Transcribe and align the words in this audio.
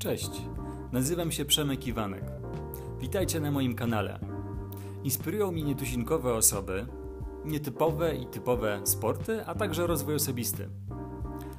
Cześć, 0.00 0.30
nazywam 0.92 1.32
się 1.32 1.44
Przemek 1.44 1.86
Iwanek. 1.86 2.24
Witajcie 3.00 3.40
na 3.40 3.50
moim 3.50 3.74
kanale. 3.74 4.18
Inspirują 5.04 5.52
mnie 5.52 5.62
nietuzinkowe 5.62 6.34
osoby, 6.34 6.86
nietypowe 7.44 8.14
i 8.14 8.26
typowe 8.26 8.80
sporty, 8.84 9.46
a 9.46 9.54
także 9.54 9.86
rozwój 9.86 10.14
osobisty. 10.14 10.68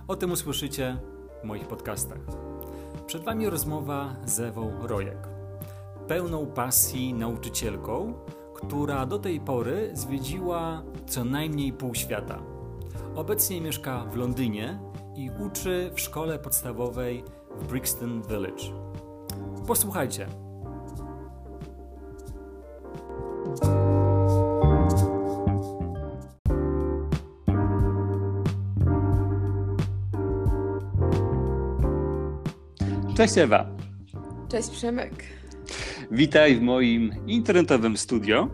O 0.08 0.16
tym 0.16 0.32
usłyszycie 0.32 0.98
w 1.44 1.48
moich 1.48 1.68
podcastach. 1.68 2.20
Przed 3.06 3.24
Wami 3.24 3.50
rozmowa 3.50 4.16
z 4.26 4.40
Ewą 4.40 4.88
Rojek, 4.88 5.28
pełną 6.08 6.46
pasji 6.46 7.14
nauczycielką, 7.14 8.14
która 8.56 9.06
do 9.06 9.20
tej 9.20 9.40
pory 9.40 9.92
zwiedziła 9.94 10.84
co 11.08 11.26
najmniej 11.26 11.74
pół 11.74 11.96
świata. 11.96 12.44
Obecnie 13.16 13.62
mieszka 13.62 14.06
w 14.06 14.16
Londynie 14.16 14.80
i 15.16 15.30
uczy 15.46 15.92
w 15.94 16.00
szkole 16.00 16.40
podstawowej 16.40 17.24
w 17.60 17.68
Brixton 17.68 18.22
Village. 18.22 18.64
Posłuchajcie. 19.68 20.28
Cześć 33.16 33.38
Ewa. 33.38 33.66
Cześć 34.50 34.70
Przemek. 34.70 35.24
Witaj 36.12 36.56
w 36.56 36.62
moim 36.62 37.12
internetowym 37.28 37.98
studio. 37.98 38.50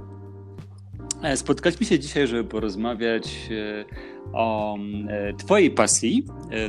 E, 1.27 1.37
spotkaliśmy 1.37 1.85
się 1.85 1.99
dzisiaj, 1.99 2.27
żeby 2.27 2.43
porozmawiać 2.43 3.49
e, 3.51 3.85
o 4.33 4.77
e, 5.09 5.33
Twojej 5.33 5.71
pasji 5.71 6.25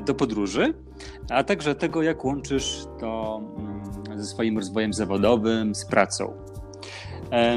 do 0.06 0.14
podróży, 0.14 0.74
a 1.30 1.44
także 1.44 1.74
tego, 1.74 2.02
jak 2.02 2.24
łączysz 2.24 2.84
to 3.00 3.42
mm, 3.56 4.20
ze 4.20 4.26
swoim 4.26 4.58
rozwojem 4.58 4.92
zawodowym, 4.92 5.74
z 5.74 5.84
pracą. 5.84 6.32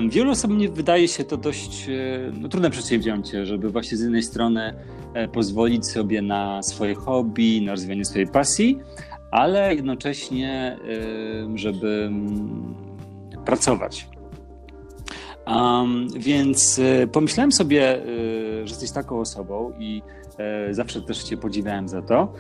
Wielu 0.10 0.32
osobom 0.32 0.58
nie 0.58 0.70
wydaje 0.70 1.08
się 1.08 1.24
to 1.24 1.38
dość 1.38 1.88
no, 2.42 2.50
trudne 2.50 2.70
przedsięwzięcie, 2.70 3.46
żeby 3.46 3.70
właśnie 3.70 3.98
z 3.98 4.02
jednej 4.02 4.24
strony 4.24 4.74
pozwolić 5.34 5.86
sobie 5.86 6.22
na 6.22 6.64
swoje 6.64 6.96
hobby, 6.96 7.62
na 7.62 7.72
rozwijanie 7.72 8.06
swojej 8.06 8.28
pasji, 8.28 8.80
ale 9.32 9.76
jednocześnie, 9.76 10.78
żeby 11.56 12.12
pracować. 13.46 14.11
Um, 15.48 16.08
więc 16.16 16.80
y, 16.80 17.10
pomyślałem 17.12 17.52
sobie, 17.52 18.06
y, 18.06 18.68
że 18.68 18.70
jesteś 18.74 18.92
taką 18.92 19.20
osobą 19.20 19.74
i 19.80 20.02
y, 20.70 20.74
zawsze 20.74 21.02
też 21.02 21.24
Cię 21.24 21.38
podziwiałem 21.38 21.88
za 21.88 22.02
to, 22.02 22.34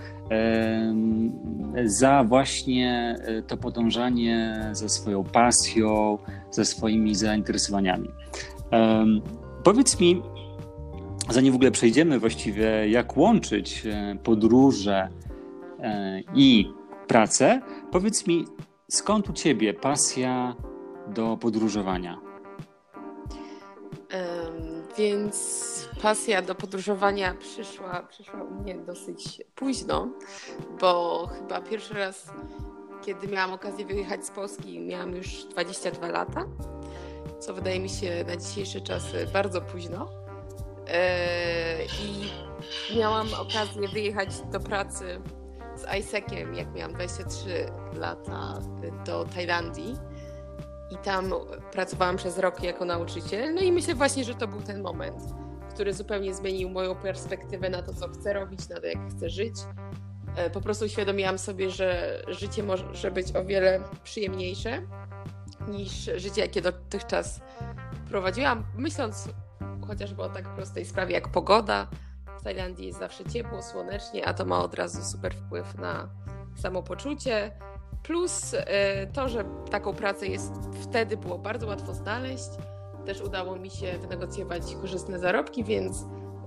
za 1.85 2.23
właśnie 2.23 3.16
to 3.47 3.58
podążanie 3.58 4.69
za 4.71 4.89
swoją 4.89 5.23
pasją, 5.23 6.17
za 6.52 6.66
swoimi 6.66 7.16
zainteresowaniami. 7.16 8.09
Powiedz 9.63 9.99
mi, 9.99 10.21
zanim 11.30 11.53
w 11.53 11.55
ogóle 11.55 11.71
przejdziemy 11.71 12.19
właściwie, 12.19 12.89
jak 12.89 13.17
łączyć 13.17 13.83
podróże 14.23 15.08
i 16.36 16.73
pracę, 17.08 17.61
powiedz 17.91 18.27
mi, 18.27 18.45
skąd 18.91 19.30
u 19.30 19.33
Ciebie 19.33 19.73
pasja 19.73 20.55
do 21.15 21.38
podróżowania? 21.38 22.30
Więc 24.97 25.89
pasja 26.02 26.42
do 26.42 26.56
podróżowania 26.56 27.34
przyszła, 27.34 28.03
przyszła 28.09 28.44
u 28.44 28.52
mnie 28.52 28.75
dosyć 28.75 29.42
późno, 29.56 30.08
bo 30.80 31.28
chyba 31.28 31.61
pierwszy 31.61 31.94
raz, 31.94 32.30
kiedy 33.06 33.28
miałam 33.28 33.53
okazję 33.53 33.86
wyjechać 33.86 34.26
z 34.26 34.32
Polski, 34.32 34.80
miałam 34.80 35.15
już 35.15 35.45
22 35.45 36.08
lata, 36.08 36.45
co 37.39 37.54
wydaje 37.54 37.80
mi 37.80 37.89
się 37.89 38.26
na 38.27 38.38
dzisiejsze 38.38 38.82
czasy 38.82 39.27
bardzo 39.33 39.61
późno. 39.61 40.10
E, 40.88 41.86
I 41.86 42.32
miałam 42.98 43.27
okazję 43.33 43.88
wyjechać 43.88 44.30
do 44.52 44.60
pracy 44.60 45.21
z 45.76 45.99
ISEC-iem, 45.99 46.55
jak 46.55 46.73
miałam 46.73 46.94
23 46.94 47.65
lata, 47.94 48.60
do 49.05 49.26
Tajlandii 49.26 49.95
i 50.91 50.97
tam 50.97 51.33
pracowałam 51.71 52.17
przez 52.17 52.37
rok 52.37 52.63
jako 52.63 52.85
nauczyciel. 52.85 53.53
No 53.53 53.61
i 53.61 53.71
myślę 53.71 53.95
właśnie, 53.95 54.23
że 54.23 54.35
to 54.35 54.47
był 54.47 54.61
ten 54.61 54.81
moment, 54.81 55.23
który 55.73 55.93
zupełnie 55.93 56.33
zmienił 56.33 56.69
moją 56.69 56.95
perspektywę 56.95 57.69
na 57.69 57.81
to, 57.81 57.93
co 57.93 58.07
chcę 58.07 58.33
robić, 58.33 58.69
na 58.69 58.79
to, 58.79 58.85
jak 58.85 59.09
chcę 59.09 59.29
żyć. 59.29 59.55
E, 60.35 60.49
po 60.49 60.61
prostu 60.61 60.85
uświadomiłam 60.85 61.37
sobie, 61.37 61.69
że 61.69 62.21
życie 62.27 62.63
może 62.63 63.11
być 63.11 63.35
o 63.35 63.45
wiele 63.45 63.83
przyjemniejsze 64.03 64.81
niż 65.67 66.09
życie, 66.15 66.41
jakie 66.41 66.61
dotychczas 66.61 67.41
prowadziłam, 68.09 68.63
myśląc 68.77 69.29
chociażby 69.87 70.21
o 70.21 70.29
tak 70.29 70.55
prostej 70.55 70.85
sprawie 70.85 71.13
jak 71.13 71.27
pogoda. 71.27 71.87
W 72.39 72.43
Tajlandii 72.43 72.87
jest 72.87 72.99
zawsze 72.99 73.25
ciepło, 73.25 73.61
słonecznie, 73.61 74.25
a 74.25 74.33
to 74.33 74.45
ma 74.45 74.63
od 74.63 74.73
razu 74.73 75.03
super 75.03 75.33
wpływ 75.33 75.75
na 75.75 76.09
samopoczucie 76.55 77.52
Plus 78.03 78.53
e, 78.53 79.07
to, 79.07 79.29
że 79.29 79.45
taką 79.71 79.93
pracę 79.93 80.27
jest 80.27 80.53
wtedy 80.81 81.17
było 81.17 81.37
bardzo 81.37 81.67
łatwo 81.67 81.93
znaleźć. 81.93 82.49
Też 83.05 83.21
udało 83.21 83.55
mi 83.55 83.69
się 83.69 83.97
wynegocjować 83.99 84.75
korzystne 84.81 85.19
zarobki, 85.19 85.63
więc 85.63 86.05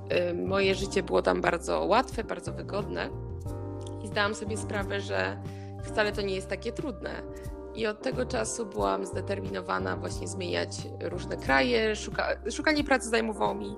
e, 0.08 0.34
moje 0.34 0.74
życie 0.74 1.02
było 1.02 1.22
tam 1.22 1.40
bardzo 1.40 1.84
łatwe, 1.84 2.24
bardzo 2.24 2.52
wygodne. 2.52 3.10
I 4.04 4.06
zdałam 4.06 4.34
sobie 4.34 4.56
sprawę, 4.56 5.00
że 5.00 5.42
wcale 5.82 6.12
to 6.12 6.22
nie 6.22 6.34
jest 6.34 6.48
takie 6.48 6.72
trudne. 6.72 7.22
I 7.74 7.86
od 7.86 8.02
tego 8.02 8.26
czasu 8.26 8.66
byłam 8.66 9.06
zdeterminowana 9.06 9.96
właśnie 9.96 10.28
zmieniać 10.28 10.70
różne 11.00 11.36
kraje. 11.36 11.96
Szuka, 11.96 12.28
szukanie 12.50 12.84
pracy 12.84 13.08
zajmowało 13.08 13.54
mi 13.54 13.76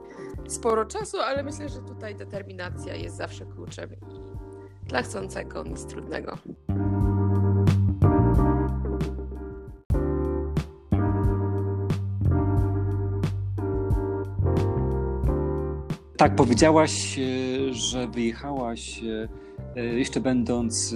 sporo 0.49 0.85
czasu, 0.85 1.21
ale 1.21 1.43
myślę, 1.43 1.69
że 1.69 1.81
tutaj 1.81 2.15
determinacja 2.15 2.95
jest 2.95 3.17
zawsze 3.17 3.47
kluczem 3.47 3.91
i 3.93 4.87
dla 4.89 5.03
chcącego 5.03 5.63
nic 5.63 5.87
trudnego. 5.87 6.39
Tak, 16.17 16.35
powiedziałaś, 16.35 17.19
e, 17.19 17.75
że 17.75 18.09
wyjechałaś 18.09 19.03
e, 19.03 19.29
e, 19.77 19.85
jeszcze 19.85 20.21
będąc 20.21 20.95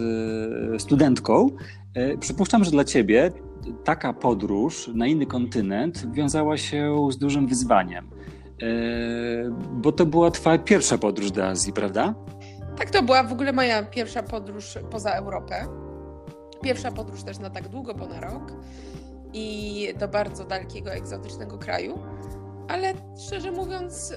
studentką. 0.79 1.49
Przypuszczam, 2.21 2.65
że 2.65 2.71
dla 2.71 2.85
ciebie 2.85 3.33
taka 3.85 4.13
podróż 4.13 4.91
na 4.95 5.07
inny 5.07 5.27
kontynent 5.27 6.13
wiązała 6.13 6.57
się 6.57 7.09
z 7.11 7.19
dużym 7.19 7.47
wyzwaniem, 7.47 8.11
bo 9.73 9.93
to 9.93 10.07
była 10.07 10.31
twoja 10.31 10.59
pierwsza 10.59 10.99
podróż 10.99 11.31
do 11.31 11.47
Azji, 11.47 11.73
prawda? 11.73 12.15
Tak, 12.77 12.91
to 12.91 13.03
była 13.03 13.23
w 13.23 13.33
ogóle 13.33 13.53
moja 13.53 13.83
pierwsza 13.83 14.23
podróż 14.23 14.79
poza 14.91 15.11
Europę. 15.11 15.67
Pierwsza 16.63 16.93
podróż 16.93 17.23
też 17.23 17.39
na 17.39 17.51
tak 17.51 17.69
długo, 17.69 17.95
bo 17.95 18.07
na 18.07 18.21
rok 18.21 18.53
i 19.33 19.89
do 19.99 20.09
bardzo 20.09 20.45
dalekiego, 20.45 20.93
egzotycznego 20.93 21.59
kraju. 21.59 21.99
Ale 22.69 22.93
szczerze 23.27 23.53
mówiąc, 23.53 24.15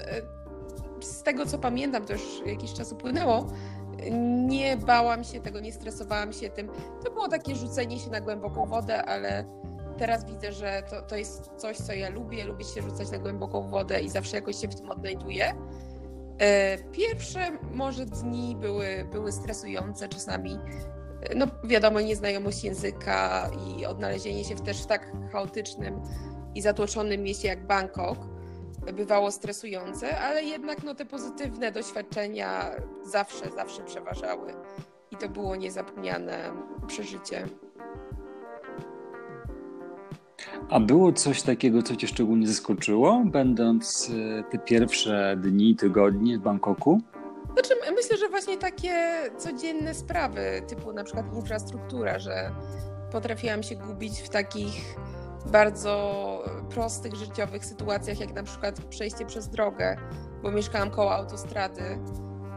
z 1.04 1.22
tego 1.22 1.46
co 1.46 1.58
pamiętam, 1.58 2.04
to 2.04 2.12
już 2.12 2.42
jakiś 2.46 2.72
czas 2.72 2.92
upłynęło, 2.92 3.46
nie 4.46 4.76
bałam 4.76 5.24
się 5.24 5.40
tego, 5.40 5.60
nie 5.60 5.72
stresowałam 5.72 6.32
się 6.32 6.50
tym. 6.50 6.70
To 7.04 7.10
było 7.10 7.28
takie 7.28 7.56
rzucenie 7.56 7.98
się 7.98 8.10
na 8.10 8.20
głęboką 8.20 8.66
wodę, 8.66 9.04
ale 9.04 9.44
teraz 9.98 10.24
widzę, 10.24 10.52
że 10.52 10.82
to, 10.90 11.02
to 11.02 11.16
jest 11.16 11.50
coś, 11.56 11.76
co 11.76 11.92
ja 11.92 12.10
lubię. 12.10 12.44
Lubię 12.44 12.64
się 12.64 12.82
rzucać 12.82 13.10
na 13.10 13.18
głęboką 13.18 13.68
wodę 13.68 14.00
i 14.00 14.08
zawsze 14.08 14.36
jakoś 14.36 14.56
się 14.56 14.68
w 14.68 14.74
tym 14.74 14.90
odnajduję. 14.90 15.54
E, 16.38 16.78
pierwsze 16.78 17.58
może 17.72 18.06
dni 18.06 18.56
były, 18.56 19.08
były 19.12 19.32
stresujące 19.32 20.08
czasami. 20.08 20.58
E, 21.22 21.34
no 21.34 21.46
wiadomo, 21.64 22.00
nieznajomość 22.00 22.64
języka 22.64 23.50
i 23.66 23.86
odnalezienie 23.86 24.44
się 24.44 24.54
w 24.54 24.60
też 24.60 24.82
w 24.82 24.86
tak 24.86 25.12
chaotycznym 25.32 26.00
i 26.54 26.62
zatłoczonym 26.62 27.22
mieście 27.22 27.48
jak 27.48 27.66
Bangkok 27.66 28.33
bywało 28.92 29.30
stresujące, 29.30 30.18
ale 30.18 30.44
jednak 30.44 30.82
no, 30.82 30.94
te 30.94 31.04
pozytywne 31.04 31.72
doświadczenia 31.72 32.70
zawsze, 33.04 33.50
zawsze 33.50 33.82
przeważały 33.82 34.54
i 35.10 35.16
to 35.16 35.28
było 35.28 35.56
niezapomniane 35.56 36.52
przeżycie. 36.86 37.48
A 40.70 40.80
było 40.80 41.12
coś 41.12 41.42
takiego, 41.42 41.82
co 41.82 41.96
Cię 41.96 42.06
szczególnie 42.06 42.46
zaskoczyło, 42.48 43.22
będąc 43.24 44.10
e, 44.38 44.44
te 44.50 44.58
pierwsze 44.58 45.36
dni, 45.42 45.76
tygodnie 45.76 46.38
w 46.38 46.40
Bangkoku? 46.42 47.00
Znaczy, 47.52 47.74
myślę, 47.96 48.16
że 48.16 48.28
właśnie 48.28 48.58
takie 48.58 48.94
codzienne 49.38 49.94
sprawy, 49.94 50.62
typu 50.68 50.92
na 50.92 51.04
przykład 51.04 51.34
infrastruktura, 51.36 52.18
że 52.18 52.50
potrafiłam 53.12 53.62
się 53.62 53.76
gubić 53.76 54.20
w 54.20 54.28
takich 54.28 54.96
bardzo 55.46 56.44
prostych 56.70 57.14
życiowych 57.14 57.64
sytuacjach, 57.64 58.20
jak 58.20 58.32
na 58.32 58.42
przykład 58.42 58.84
przejście 58.84 59.26
przez 59.26 59.48
drogę, 59.48 59.96
bo 60.42 60.50
mieszkałam 60.50 60.90
koło 60.90 61.14
autostrady 61.14 61.98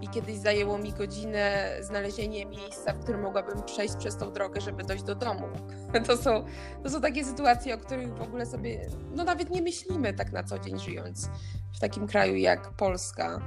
i 0.02 0.08
kiedyś 0.08 0.38
zajęło 0.38 0.78
mi 0.78 0.94
godzinę 0.94 1.78
znalezienie 1.82 2.46
miejsca, 2.46 2.94
w 2.94 3.00
którym 3.00 3.22
mogłabym 3.22 3.64
przejść 3.64 3.96
przez 3.96 4.18
tą 4.18 4.32
drogę, 4.32 4.62
żeby 4.62 4.84
dojść 4.84 5.04
do 5.04 5.16
domu. 5.16 5.48
To 6.08 6.18
są, 6.18 6.46
to 6.84 6.90
są 6.90 7.02
takie 7.02 7.26
sytuacje, 7.26 7.76
o 7.76 7.78
których 7.78 8.14
w 8.14 8.22
ogóle 8.22 8.46
sobie 8.46 8.90
no 9.16 9.24
nawet 9.24 9.50
nie 9.50 9.62
myślimy 9.62 10.14
tak 10.14 10.32
na 10.32 10.44
co 10.44 10.60
dzień 10.60 10.80
żyjąc 10.80 11.30
w 11.76 11.80
takim 11.80 12.08
kraju 12.08 12.36
jak 12.36 12.70
Polska. 12.70 13.42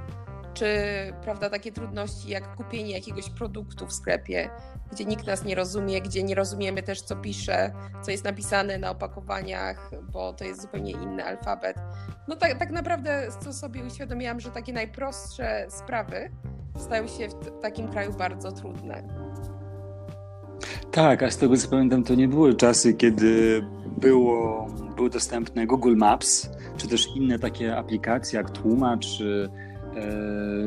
Czy 0.53 0.65
prawda, 1.23 1.49
takie 1.49 1.71
trudności 1.71 2.29
jak 2.29 2.55
kupienie 2.55 2.91
jakiegoś 2.91 3.29
produktu 3.29 3.87
w 3.87 3.93
sklepie, 3.93 4.49
gdzie 4.91 5.05
nikt 5.05 5.27
nas 5.27 5.43
nie 5.45 5.55
rozumie, 5.55 6.01
gdzie 6.01 6.23
nie 6.23 6.35
rozumiemy 6.35 6.83
też, 6.83 7.01
co 7.01 7.15
pisze, 7.15 7.71
co 8.01 8.11
jest 8.11 8.23
napisane 8.23 8.77
na 8.77 8.91
opakowaniach, 8.91 9.91
bo 10.11 10.33
to 10.33 10.43
jest 10.43 10.61
zupełnie 10.61 10.91
inny 10.91 11.25
alfabet. 11.25 11.77
No 12.27 12.35
tak, 12.35 12.59
tak 12.59 12.71
naprawdę, 12.71 13.27
co 13.43 13.53
sobie 13.53 13.83
uświadomiłam, 13.83 14.39
że 14.39 14.51
takie 14.51 14.73
najprostsze 14.73 15.65
sprawy 15.69 16.31
stają 16.77 17.07
się 17.07 17.27
w 17.27 17.61
takim 17.61 17.87
kraju 17.87 18.13
bardzo 18.13 18.51
trudne. 18.51 19.03
Tak, 20.91 21.23
a 21.23 21.31
z 21.31 21.37
tego 21.37 21.57
co 21.57 21.69
pamiętam, 21.69 22.03
to 22.03 22.15
nie 22.15 22.27
były 22.27 22.55
czasy, 22.55 22.93
kiedy 22.93 23.61
było, 23.97 24.67
były 24.95 25.09
dostępne 25.09 25.67
Google 25.67 25.95
Maps, 25.95 26.49
czy 26.77 26.87
też 26.87 27.07
inne 27.15 27.39
takie 27.39 27.77
aplikacje 27.77 28.37
jak 28.37 28.49
Tłumacz, 28.49 29.17
czy 29.17 29.49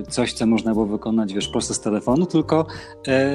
coś, 0.09 0.32
co 0.32 0.47
można 0.47 0.73
było 0.73 0.87
wykonać, 0.87 1.35
wiesz, 1.35 1.49
prosto 1.49 1.75
z 1.75 1.81
telefonu, 1.81 2.26
tylko 2.26 2.67
e, 3.09 3.31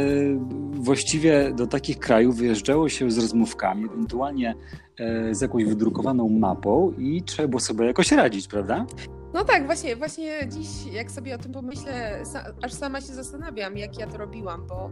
właściwie 0.71 1.51
do 1.51 1.67
takich 1.67 1.99
krajów 1.99 2.37
wyjeżdżało 2.37 2.89
się 2.89 3.11
z 3.11 3.17
rozmówkami, 3.17 3.85
ewentualnie 3.85 4.55
e, 4.99 5.35
z 5.35 5.41
jakąś 5.41 5.65
wydrukowaną 5.65 6.29
mapą 6.29 6.93
i 6.97 7.23
trzeba 7.23 7.47
było 7.47 7.59
sobie 7.59 7.85
jakoś 7.85 8.11
radzić, 8.11 8.47
prawda? 8.47 8.85
No 9.33 9.43
tak, 9.43 9.65
właśnie, 9.65 9.95
właśnie 9.95 10.47
dziś, 10.47 10.67
jak 10.93 11.11
sobie 11.11 11.35
o 11.35 11.37
tym 11.37 11.51
pomyślę, 11.51 12.23
aż 12.61 12.73
sama 12.73 13.01
się 13.01 13.13
zastanawiam, 13.13 13.77
jak 13.77 13.99
ja 13.99 14.07
to 14.07 14.17
robiłam, 14.17 14.67
bo 14.67 14.89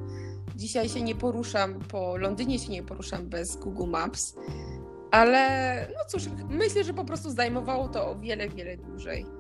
dzisiaj 0.56 0.90
się 0.90 1.02
nie 1.02 1.16
poruszam, 1.16 1.80
po 1.92 2.18
Londynie 2.18 2.60
się 2.60 2.72
nie 2.72 2.84
poruszam 2.84 3.30
bez 3.30 3.58
Google 3.58 3.90
Maps, 3.90 4.36
ale 5.12 5.88
no 5.90 6.04
cóż, 6.08 6.24
myślę, 6.50 6.84
że 6.84 6.94
po 6.94 7.06
prostu 7.06 7.30
zajmowało 7.30 7.88
to 7.88 8.10
o 8.10 8.16
wiele, 8.16 8.50
wiele 8.50 8.78
dłużej. 8.78 9.37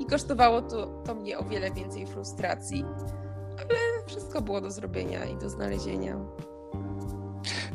I 0.00 0.06
kosztowało 0.06 0.62
to, 0.62 1.02
to 1.06 1.14
mnie 1.14 1.38
o 1.38 1.44
wiele 1.44 1.70
więcej 1.70 2.06
frustracji. 2.06 2.84
Ale 3.58 3.78
wszystko 4.06 4.42
było 4.42 4.60
do 4.60 4.70
zrobienia 4.70 5.24
i 5.24 5.36
do 5.36 5.50
znalezienia. 5.50 6.16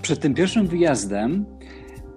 Przed 0.02 0.20
tym 0.20 0.34
pierwszym 0.34 0.68
wyjazdem 0.68 1.46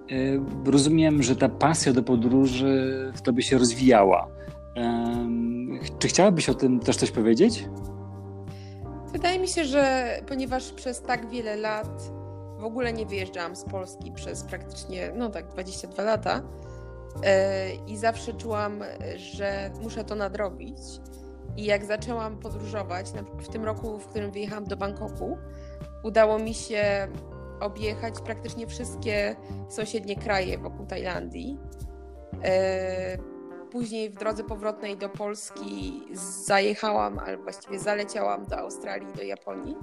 yy, 0.09 0.41
rozumiem, 0.65 1.23
że 1.23 1.35
ta 1.35 1.49
pasja 1.49 1.93
do 1.93 2.03
podróży 2.03 3.11
w 3.15 3.21
tobie 3.21 3.43
się 3.43 3.57
rozwijała. 3.57 4.37
Czy 5.99 6.07
chciałabyś 6.07 6.49
o 6.49 6.53
tym 6.53 6.79
też 6.79 6.95
coś 6.95 7.11
powiedzieć? 7.11 7.65
Wydaje 9.11 9.39
mi 9.39 9.47
się, 9.47 9.65
że 9.65 10.07
ponieważ 10.27 10.71
przez 10.73 11.01
tak 11.01 11.29
wiele 11.29 11.55
lat 11.55 12.11
w 12.59 12.63
ogóle 12.63 12.93
nie 12.93 13.05
wyjeżdżałam 13.05 13.55
z 13.55 13.63
Polski 13.63 14.11
przez 14.11 14.43
praktycznie, 14.43 15.11
no 15.15 15.29
tak, 15.29 15.47
22 15.47 16.03
lata, 16.03 16.41
i 17.87 17.97
zawsze 17.97 18.33
czułam, 18.33 18.83
że 19.15 19.71
muszę 19.81 20.03
to 20.03 20.15
nadrobić. 20.15 20.77
I 21.57 21.65
jak 21.65 21.85
zaczęłam 21.85 22.37
podróżować, 22.37 23.07
w 23.39 23.47
tym 23.47 23.65
roku, 23.65 23.99
w 23.99 24.07
którym 24.07 24.31
wyjechałam 24.31 24.65
do 24.65 24.77
Bangkoku, 24.77 25.37
udało 26.03 26.39
mi 26.39 26.53
się 26.53 27.07
objechać 27.59 28.13
praktycznie 28.25 28.67
wszystkie 28.67 29.35
sąsiednie 29.69 30.15
kraje 30.15 30.57
wokół 30.57 30.85
Tajlandii. 30.85 31.57
E, 32.43 33.17
później 33.71 34.09
w 34.09 34.15
drodze 34.15 34.43
powrotnej 34.43 34.97
do 34.97 35.09
Polski 35.09 36.03
zajechałam, 36.45 37.19
albo 37.19 37.43
właściwie 37.43 37.79
zaleciałam 37.79 38.45
do 38.45 38.57
Australii, 38.57 39.13
do 39.13 39.23
Japonii. 39.23 39.75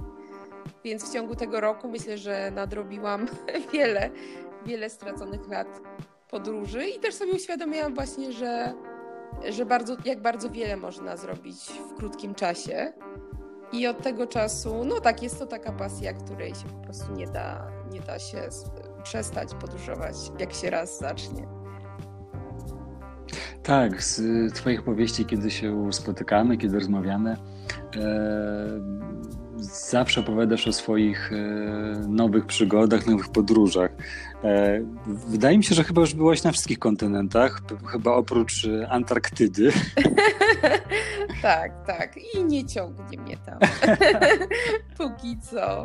Więc 0.83 1.09
w 1.09 1.13
ciągu 1.13 1.35
tego 1.35 1.61
roku 1.61 1.89
myślę, 1.89 2.17
że 2.17 2.51
nadrobiłam 2.51 3.27
wiele, 3.73 4.09
wiele 4.65 4.89
straconych 4.89 5.47
lat 5.47 5.81
podróży 6.35 6.85
i 6.97 6.99
też 6.99 7.15
sobie 7.15 7.33
uświadomiłam 7.33 7.95
właśnie, 7.95 8.31
że, 8.31 8.73
że 9.49 9.65
bardzo, 9.65 9.95
jak 10.05 10.21
bardzo 10.21 10.49
wiele 10.49 10.77
można 10.77 11.17
zrobić 11.17 11.55
w 11.89 11.97
krótkim 11.97 12.35
czasie. 12.35 12.93
I 13.71 13.87
od 13.87 14.01
tego 14.01 14.27
czasu, 14.27 14.85
no 14.85 14.99
tak, 14.99 15.23
jest 15.23 15.39
to 15.39 15.45
taka 15.45 15.71
pasja, 15.71 16.13
której 16.13 16.55
się 16.55 16.67
po 16.67 16.83
prostu 16.83 17.13
nie 17.13 17.27
da, 17.27 17.67
nie 17.91 17.99
da 17.99 18.19
się 18.19 18.49
przestać 19.03 19.49
podróżować, 19.61 20.15
jak 20.39 20.53
się 20.53 20.69
raz 20.69 20.99
zacznie. 20.99 21.47
Tak, 23.63 24.03
z 24.03 24.53
Twoich 24.53 24.83
powieści, 24.83 25.25
kiedy 25.25 25.51
się 25.51 25.93
spotykamy, 25.93 26.57
kiedy 26.57 26.75
rozmawiamy, 26.79 27.37
e, 27.95 29.05
zawsze 29.57 30.21
opowiadasz 30.21 30.67
o 30.67 30.73
swoich 30.73 31.31
e, 31.33 31.35
nowych 32.07 32.45
przygodach, 32.45 33.07
nowych 33.07 33.29
podróżach. 33.29 33.91
E, 34.45 34.79
wydaje 35.07 35.57
mi 35.57 35.63
się, 35.63 35.75
że 35.75 35.83
chyba 35.83 36.01
już 36.01 36.13
byłaś 36.13 36.43
na 36.43 36.51
wszystkich 36.51 36.79
kontynentach, 36.79 37.61
chyba 37.91 38.11
oprócz 38.11 38.65
e, 38.65 38.89
Antarktydy. 38.89 39.71
tak, 41.41 41.85
tak. 41.87 42.15
I 42.33 42.43
nie 42.43 42.65
ciągnie 42.65 43.17
mnie 43.17 43.37
tam. 43.37 43.59
Póki 44.97 45.39
co. 45.39 45.83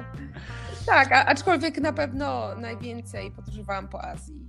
Tak, 0.86 1.08
aczkolwiek 1.12 1.78
na 1.78 1.92
pewno 1.92 2.54
najwięcej 2.54 3.30
podróżowałam 3.30 3.88
po 3.88 4.04
Azji. 4.04 4.46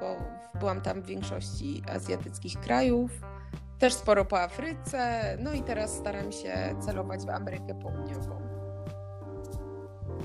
Bo 0.00 0.16
byłam 0.58 0.80
tam 0.80 1.02
w 1.02 1.06
większości 1.06 1.82
azjatyckich 1.94 2.60
krajów 2.60 3.10
też 3.78 3.94
sporo 3.94 4.24
po 4.24 4.40
Afryce, 4.40 5.36
no 5.40 5.52
i 5.52 5.62
teraz 5.62 5.96
staram 5.96 6.32
się 6.32 6.76
celować 6.80 7.26
w 7.26 7.30
Amerykę 7.30 7.74
Południową. 7.74 8.45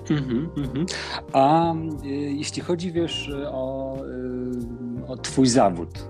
Mm 0.09 0.49
-hmm. 0.55 0.85
A 1.33 1.73
y, 1.73 2.07
jeśli 2.09 2.61
chodzi, 2.61 2.91
wiesz, 2.91 3.31
o, 3.51 3.97
y, 4.05 5.07
o 5.07 5.17
Twój 5.17 5.47
zawód, 5.47 6.07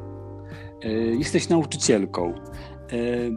y, 0.86 1.16
jesteś 1.20 1.50
nauczycielką. 1.50 2.34
Y, 2.94 3.32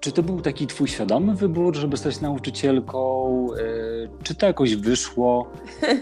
czy 0.00 0.12
to 0.12 0.22
był 0.22 0.40
taki 0.40 0.66
Twój 0.66 0.88
świadomy 0.88 1.34
wybór, 1.34 1.76
żeby 1.76 1.96
stać 1.96 2.20
nauczycielką? 2.20 3.46
Y, 3.54 4.08
czy 4.22 4.34
to 4.34 4.46
jakoś 4.46 4.76
wyszło? 4.76 5.50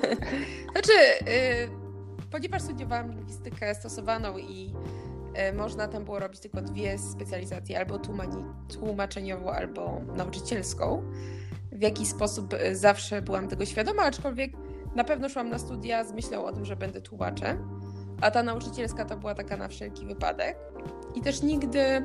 znaczy, 0.73 0.93
y, 1.29 2.31
ponieważ 2.31 2.63
studiowałam 2.63 3.11
lingwistykę 3.11 3.75
stosowaną 3.75 4.39
i 4.39 4.75
można 5.57 5.89
tam 5.89 6.05
było 6.05 6.19
robić 6.19 6.41
tylko 6.41 6.63
dwie 6.63 6.99
specjalizacje, 6.99 7.79
albo 7.79 7.99
tłumaczeniową, 8.69 9.51
albo 9.51 10.01
nauczycielską. 10.17 11.03
W 11.79 11.83
jaki 11.83 12.07
sposób 12.07 12.55
e, 12.55 12.77
zawsze 12.77 13.23
byłam 13.23 13.49
tego 13.49 13.65
świadoma, 13.67 14.03
aczkolwiek 14.03 14.53
na 14.95 15.05
pewno 15.05 15.29
szłam 15.29 15.49
na 15.49 15.59
studia 15.59 16.05
z 16.05 16.13
myślą 16.13 16.45
o 16.45 16.53
tym, 16.53 16.65
że 16.65 16.77
będę 16.77 17.01
tłumaczem, 17.01 17.81
a 18.21 18.31
ta 18.31 18.43
nauczycielska 18.43 19.05
to 19.05 19.17
była 19.17 19.35
taka 19.35 19.57
na 19.57 19.69
wszelki 19.69 20.07
wypadek. 20.07 20.57
I 21.15 21.21
też 21.21 21.43
nigdy, 21.43 22.05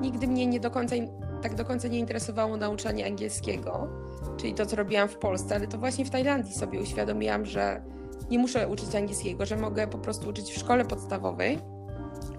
nigdy 0.00 0.26
mnie 0.26 0.46
nie 0.46 0.60
do 0.60 0.70
końca, 0.70 0.96
tak 1.42 1.54
do 1.54 1.64
końca 1.64 1.88
nie 1.88 1.98
interesowało 1.98 2.56
nauczanie 2.56 3.06
angielskiego, 3.06 3.88
czyli 4.36 4.54
to, 4.54 4.66
co 4.66 4.76
robiłam 4.76 5.08
w 5.08 5.16
Polsce, 5.16 5.54
ale 5.54 5.66
to 5.66 5.78
właśnie 5.78 6.04
w 6.04 6.10
Tajlandii 6.10 6.54
sobie 6.54 6.80
uświadomiłam, 6.80 7.46
że 7.46 7.82
nie 8.30 8.38
muszę 8.38 8.68
uczyć 8.68 8.94
angielskiego, 8.94 9.46
że 9.46 9.56
mogę 9.56 9.86
po 9.86 9.98
prostu 9.98 10.28
uczyć 10.28 10.50
w 10.50 10.58
szkole 10.58 10.84
podstawowej 10.84 11.58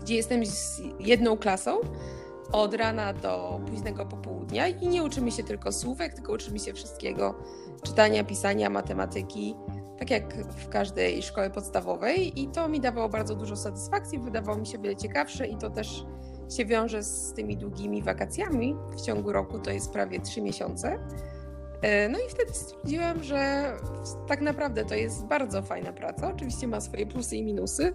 gdzie 0.05 0.15
jestem 0.15 0.45
z 0.45 0.81
jedną 0.99 1.37
klasą 1.37 1.77
od 2.55 2.73
rana 2.73 3.13
do 3.13 3.61
późnego 3.69 4.05
popołudnia 4.05 4.67
i 4.67 4.87
nie 4.87 5.03
uczymy 5.03 5.31
się 5.31 5.43
tylko 5.43 5.71
słówek, 5.71 6.13
tylko 6.13 6.33
uczymy 6.33 6.59
się 6.59 6.73
wszystkiego 6.73 7.35
czytania, 7.83 8.23
pisania, 8.23 8.69
matematyki, 8.69 9.55
tak 9.99 10.09
jak 10.09 10.35
w 10.35 10.69
każdej 10.69 11.23
szkole 11.23 11.49
podstawowej 11.49 12.41
i 12.41 12.47
to 12.47 12.67
mi 12.67 12.79
dawało 12.79 13.09
bardzo 13.09 13.35
dużo 13.35 13.55
satysfakcji, 13.55 14.19
wydawało 14.19 14.57
mi 14.57 14.67
się 14.67 14.77
wiele 14.77 14.95
ciekawsze 14.95 15.47
i 15.47 15.57
to 15.57 15.69
też 15.69 16.05
się 16.57 16.65
wiąże 16.65 17.03
z 17.03 17.33
tymi 17.33 17.57
długimi 17.57 18.03
wakacjami 18.03 18.75
w 18.97 19.01
ciągu 19.01 19.31
roku, 19.31 19.59
to 19.59 19.71
jest 19.71 19.91
prawie 19.91 20.19
trzy 20.19 20.41
miesiące. 20.41 20.99
E, 21.81 22.09
no 22.09 22.19
i 22.19 22.29
wtedy 22.29 22.53
stwierdziłam, 22.53 23.23
że 23.23 23.71
tak 24.27 24.41
naprawdę 24.41 24.85
to 24.85 24.95
jest 24.95 25.25
bardzo 25.25 25.61
fajna 25.61 25.93
praca. 25.93 26.31
Oczywiście 26.31 26.67
ma 26.67 26.81
swoje 26.81 27.07
plusy 27.07 27.35
i 27.35 27.43
minusy, 27.43 27.93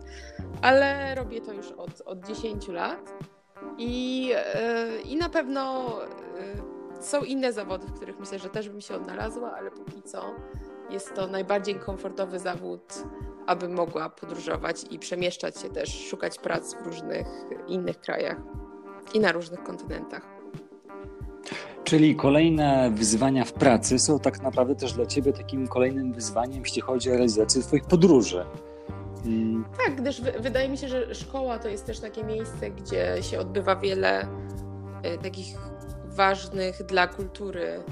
ale 0.63 1.15
robię 1.15 1.41
to 1.41 1.53
już 1.53 1.73
od, 1.73 2.01
od 2.01 2.27
10 2.27 2.69
lat. 2.69 3.13
I, 3.79 4.31
e, 4.35 5.01
I 5.01 5.17
na 5.17 5.29
pewno 5.29 5.93
e, 6.03 7.03
są 7.03 7.23
inne 7.23 7.53
zawody, 7.53 7.87
w 7.87 7.93
których 7.93 8.21
myślę, 8.21 8.39
że 8.39 8.49
też 8.49 8.69
bym 8.69 8.81
się 8.81 8.95
odnalazła, 8.95 9.53
ale 9.53 9.71
póki 9.71 10.03
co 10.03 10.23
jest 10.91 11.15
to 11.15 11.27
najbardziej 11.27 11.75
komfortowy 11.75 12.39
zawód, 12.39 12.83
aby 13.47 13.69
mogła 13.69 14.11
podróżować 14.11 14.85
i 14.91 14.99
przemieszczać 14.99 15.61
się 15.61 15.69
też, 15.69 16.09
szukać 16.09 16.39
prac 16.39 16.75
w 16.75 16.87
różnych 16.87 17.27
innych 17.69 18.01
krajach 18.01 18.37
i 19.15 19.21
na 19.21 19.33
różnych 19.33 19.63
kontynentach. 19.63 20.41
Czyli 21.85 22.17
kolejne 22.17 22.91
wyzwania 22.95 23.45
w 23.45 23.53
pracy 23.53 23.99
są 23.99 24.19
tak 24.19 24.43
naprawdę 24.43 24.75
też 24.75 24.93
dla 24.93 25.07
Ciebie 25.07 25.33
takim 25.33 25.69
kolejnym 25.69 26.13
wyzwaniem, 26.13 26.63
jeśli 26.63 26.83
chodzi 26.83 27.11
o 27.11 27.13
realizację 27.13 27.63
Twoich 27.63 27.85
podróży. 27.85 28.45
Hmm. 29.23 29.65
Tak, 29.87 29.97
gdyż 29.97 30.21
wydaje 30.21 30.69
mi 30.69 30.79
się, 30.79 30.89
że 30.89 31.15
szkoła 31.15 31.59
to 31.59 31.69
jest 31.69 31.87
też 31.87 32.01
takie 32.01 32.25
miejsce, 32.25 32.71
gdzie 32.71 33.23
się 33.23 33.41
odbywa 33.41 33.77
wiele 33.77 34.23
y, 34.25 35.19
takich 35.23 35.57
ważnych 36.05 36.83
dla 36.83 37.07
kultury. 37.07 37.83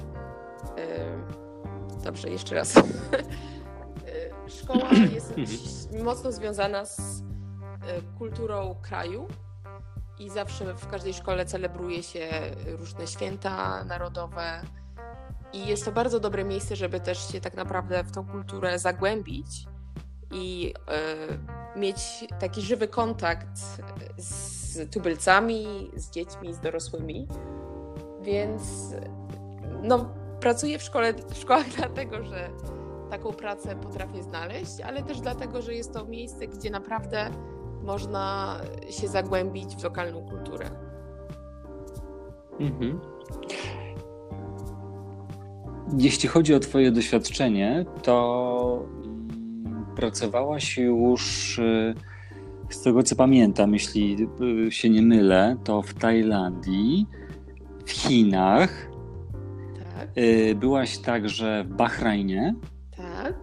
Dobrze, 2.03 2.29
jeszcze 2.29 2.55
raz. 2.55 2.73
Szkoła 4.61 4.89
jest 5.15 5.33
mhm. 5.37 6.03
mocno 6.03 6.31
związana 6.31 6.85
z 6.85 7.23
kulturą 8.17 8.75
kraju 8.81 9.27
i 10.19 10.29
zawsze 10.29 10.73
w 10.73 10.87
każdej 10.87 11.13
szkole 11.13 11.45
celebruje 11.45 12.03
się 12.03 12.29
różne 12.65 13.07
święta 13.07 13.83
narodowe. 13.83 14.61
I 15.53 15.67
jest 15.67 15.85
to 15.85 15.91
bardzo 15.91 16.19
dobre 16.19 16.43
miejsce, 16.43 16.75
żeby 16.75 16.99
też 16.99 17.31
się 17.31 17.41
tak 17.41 17.53
naprawdę 17.53 18.03
w 18.03 18.11
tą 18.11 18.27
kulturę 18.27 18.79
zagłębić 18.79 19.65
i 20.31 20.73
y, 21.75 21.79
mieć 21.79 22.25
taki 22.39 22.61
żywy 22.61 22.87
kontakt 22.87 23.59
z 24.17 24.91
tubylcami, 24.91 25.91
z 25.95 26.09
dziećmi, 26.09 26.53
z 26.53 26.59
dorosłymi. 26.59 27.27
Więc 28.21 28.61
no, 29.83 30.09
pracuję 30.39 30.79
w, 30.79 30.83
szkole, 30.83 31.13
w 31.13 31.37
szkołach 31.37 31.69
dlatego, 31.77 32.23
że 32.23 32.49
taką 33.09 33.33
pracę 33.33 33.75
potrafię 33.75 34.23
znaleźć, 34.23 34.81
ale 34.81 35.03
też 35.03 35.21
dlatego, 35.21 35.61
że 35.61 35.73
jest 35.73 35.93
to 35.93 36.05
miejsce, 36.05 36.47
gdzie 36.47 36.69
naprawdę 36.69 37.29
można 37.83 38.57
się 38.89 39.07
zagłębić 39.07 39.75
w 39.75 39.83
lokalną 39.83 40.25
kulturę. 40.25 40.69
Mhm. 42.59 42.99
Jeśli 45.97 46.29
chodzi 46.29 46.55
o 46.55 46.59
Twoje 46.59 46.91
doświadczenie, 46.91 47.85
to 48.03 48.85
pracowałaś 49.99 50.77
już, 50.77 51.59
y, 51.59 51.95
z 52.69 52.81
tego 52.81 53.03
co 53.03 53.15
pamiętam, 53.15 53.73
jeśli 53.73 54.27
y, 54.67 54.71
się 54.71 54.89
nie 54.89 55.01
mylę, 55.01 55.57
to 55.63 55.81
w 55.81 55.93
Tajlandii, 55.93 57.07
w 57.85 57.91
Chinach. 57.91 58.89
Tak. 59.95 60.09
Y, 60.17 60.55
byłaś 60.55 60.97
także 60.97 61.63
w 61.63 61.73
Bahrajnie. 61.73 62.55
Tak. 62.97 63.33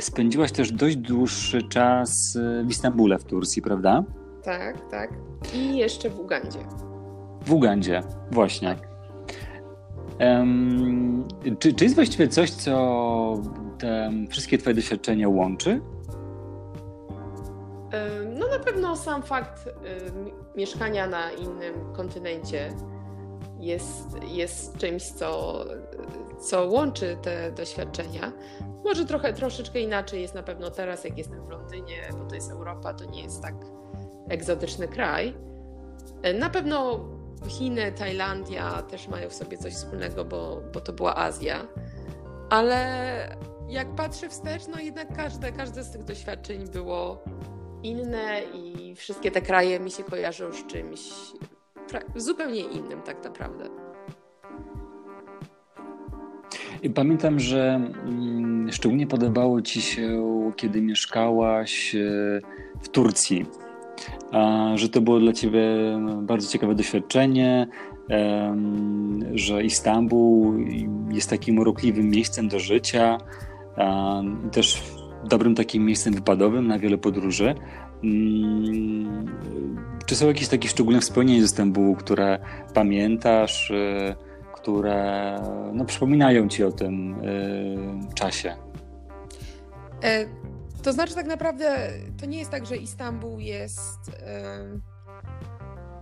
Spędziłaś 0.00 0.52
też 0.52 0.72
dość 0.72 0.96
dłuższy 0.96 1.62
czas 1.62 2.38
w 2.64 2.70
Istambule 2.70 3.18
w 3.18 3.24
Turcji, 3.24 3.62
prawda? 3.62 4.04
Tak, 4.42 4.90
tak. 4.90 5.12
I 5.54 5.76
jeszcze 5.76 6.10
w 6.10 6.20
Ugandzie. 6.20 6.58
W 7.44 7.52
Ugandzie, 7.52 8.02
właśnie. 8.30 8.76
Um, 10.20 11.24
czy, 11.58 11.72
czy 11.72 11.84
jest 11.84 11.94
właściwie 11.94 12.28
coś, 12.28 12.50
co 12.50 12.74
te 13.78 14.10
wszystkie 14.30 14.58
Twoje 14.58 14.74
doświadczenia 14.74 15.28
łączy? 15.28 15.80
No 18.38 18.48
na 18.48 18.58
pewno 18.58 18.96
sam 18.96 19.22
fakt 19.22 19.68
mieszkania 20.56 21.06
na 21.06 21.32
innym 21.32 21.92
kontynencie 21.92 22.72
jest, 23.60 24.22
jest 24.22 24.76
czymś, 24.76 25.02
co, 25.02 25.58
co 26.40 26.64
łączy 26.64 27.16
te 27.22 27.52
doświadczenia. 27.52 28.32
Może 28.84 29.04
trochę, 29.04 29.32
troszeczkę 29.32 29.80
inaczej 29.80 30.22
jest 30.22 30.34
na 30.34 30.42
pewno 30.42 30.70
teraz, 30.70 31.04
jak 31.04 31.18
jestem 31.18 31.46
w 31.46 31.50
Londynie, 31.50 32.08
bo 32.18 32.24
to 32.24 32.34
jest 32.34 32.50
Europa, 32.50 32.94
to 32.94 33.04
nie 33.04 33.22
jest 33.22 33.42
tak 33.42 33.54
egzotyczny 34.28 34.88
kraj. 34.88 35.34
Na 36.38 36.50
pewno 36.50 37.00
Chiny, 37.48 37.92
Tajlandia 37.92 38.82
też 38.82 39.08
mają 39.08 39.28
w 39.28 39.34
sobie 39.34 39.58
coś 39.58 39.74
wspólnego, 39.74 40.24
bo, 40.24 40.60
bo 40.72 40.80
to 40.80 40.92
była 40.92 41.16
Azja. 41.16 41.66
Ale 42.50 43.36
jak 43.68 43.94
patrzę 43.94 44.28
wstecz, 44.28 44.62
no 44.72 44.80
jednak 44.80 45.16
każde, 45.16 45.52
każde 45.52 45.84
z 45.84 45.90
tych 45.90 46.04
doświadczeń 46.04 46.68
było 46.72 47.24
inne 47.82 48.42
i 48.54 48.94
wszystkie 48.94 49.30
te 49.30 49.42
kraje 49.42 49.80
mi 49.80 49.90
się 49.90 50.02
kojarzą 50.02 50.52
z 50.52 50.66
czymś 50.66 51.00
zupełnie 52.16 52.60
innym 52.60 53.02
tak 53.02 53.24
naprawdę. 53.24 53.64
Pamiętam, 56.94 57.40
że 57.40 57.74
mm, 57.74 58.72
szczególnie 58.72 59.06
podobało 59.06 59.62
Ci 59.62 59.82
się, 59.82 60.24
kiedy 60.56 60.82
mieszkałaś 60.82 61.94
e, 61.94 62.40
w 62.82 62.88
Turcji 62.88 63.46
że 64.74 64.88
to 64.88 65.00
było 65.00 65.20
dla 65.20 65.32
Ciebie 65.32 65.62
bardzo 66.22 66.48
ciekawe 66.48 66.74
doświadczenie, 66.74 67.66
że 69.34 69.64
Istanbul 69.64 70.64
jest 71.10 71.30
takim 71.30 71.58
urokliwym 71.58 72.10
miejscem 72.10 72.48
do 72.48 72.58
życia, 72.58 73.18
też 74.52 74.82
dobrym 75.24 75.54
takim 75.54 75.84
miejscem 75.84 76.14
wypadowym 76.14 76.66
na 76.66 76.78
wiele 76.78 76.98
podróży. 76.98 77.54
Mm, 78.04 79.26
czy 80.06 80.16
są 80.16 80.26
jakieś 80.26 80.48
takie 80.48 80.68
szczególne 80.68 81.00
wspomnienia 81.00 81.42
z 81.42 81.44
Istanbulu, 81.44 81.94
które 81.94 82.38
pamiętasz, 82.74 83.70
e, 83.70 84.16
które 84.54 85.36
no, 85.72 85.84
przypominają 85.84 86.48
Ci 86.48 86.64
o 86.64 86.72
tym 86.72 87.14
e, 87.14 88.14
czasie? 88.14 88.56
E, 90.02 90.26
to 90.82 90.92
znaczy, 90.92 91.14
tak 91.14 91.26
naprawdę 91.26 91.88
to 92.20 92.26
nie 92.26 92.38
jest 92.38 92.50
tak, 92.50 92.66
że 92.66 92.76
Istanbul 92.76 93.40
jest 93.40 94.10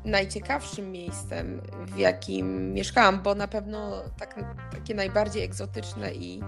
najciekawszym 0.05 0.93
miejscem, 0.93 1.61
w 1.87 1.99
jakim 1.99 2.73
mieszkałam, 2.73 3.23
bo 3.23 3.35
na 3.35 3.49
pewno 3.49 4.03
tak, 4.19 4.45
takie 4.73 4.95
najbardziej 4.95 5.43
egzotyczne 5.45 6.15
i 6.15 6.41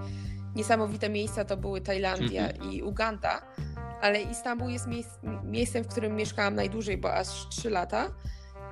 niesamowite 0.55 1.09
miejsca 1.09 1.45
to 1.45 1.57
były 1.57 1.81
Tajlandia 1.81 2.49
mhm. 2.49 2.73
i 2.73 2.83
Uganda, 2.83 3.43
ale 4.01 4.23
Istanbul 4.23 4.71
jest 4.71 4.87
miejsc, 4.87 5.11
miejscem, 5.45 5.85
w 5.85 5.89
którym 5.89 6.17
mieszkałam 6.17 6.55
najdłużej, 6.55 6.99
bo 6.99 7.15
aż 7.15 7.49
3 7.49 7.71
lata. 7.71 8.11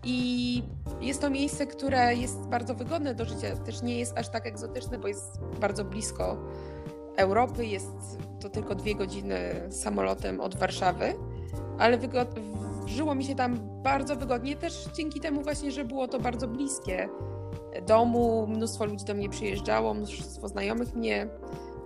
I 0.05 0.63
jest 1.01 1.21
to 1.21 1.31
miejsce, 1.31 1.67
które 1.67 2.15
jest 2.15 2.39
bardzo 2.39 2.75
wygodne 2.75 3.15
do 3.15 3.25
życia. 3.25 3.57
Też 3.57 3.83
nie 3.83 3.99
jest 3.99 4.19
aż 4.19 4.29
tak 4.29 4.47
egzotyczne, 4.47 4.99
bo 4.99 5.09
jest 5.09 5.41
bardzo 5.61 5.85
blisko 5.85 6.37
Europy. 7.17 7.67
Jest 7.67 8.19
to 8.41 8.49
tylko 8.49 8.75
dwie 8.75 8.95
godziny 8.95 9.69
samolotem 9.71 10.41
od 10.41 10.57
Warszawy, 10.57 11.15
ale 11.79 11.99
żyło 12.87 13.15
mi 13.15 13.25
się 13.25 13.35
tam 13.35 13.59
bardzo 13.83 14.17
wygodnie, 14.17 14.57
też 14.57 14.89
dzięki 14.95 15.21
temu 15.21 15.43
właśnie, 15.43 15.73
że 15.73 15.85
było 15.85 16.09
to 16.09 16.21
bardzo 16.21 16.49
bliskie 16.49 17.09
domu, 17.87 18.47
mnóstwo 18.47 18.85
ludzi 18.85 19.05
do 19.05 19.15
mnie 19.15 19.29
przyjeżdżało, 19.29 19.95
mnóstwo 19.95 20.49
znajomych 20.49 20.95
mnie 20.95 21.29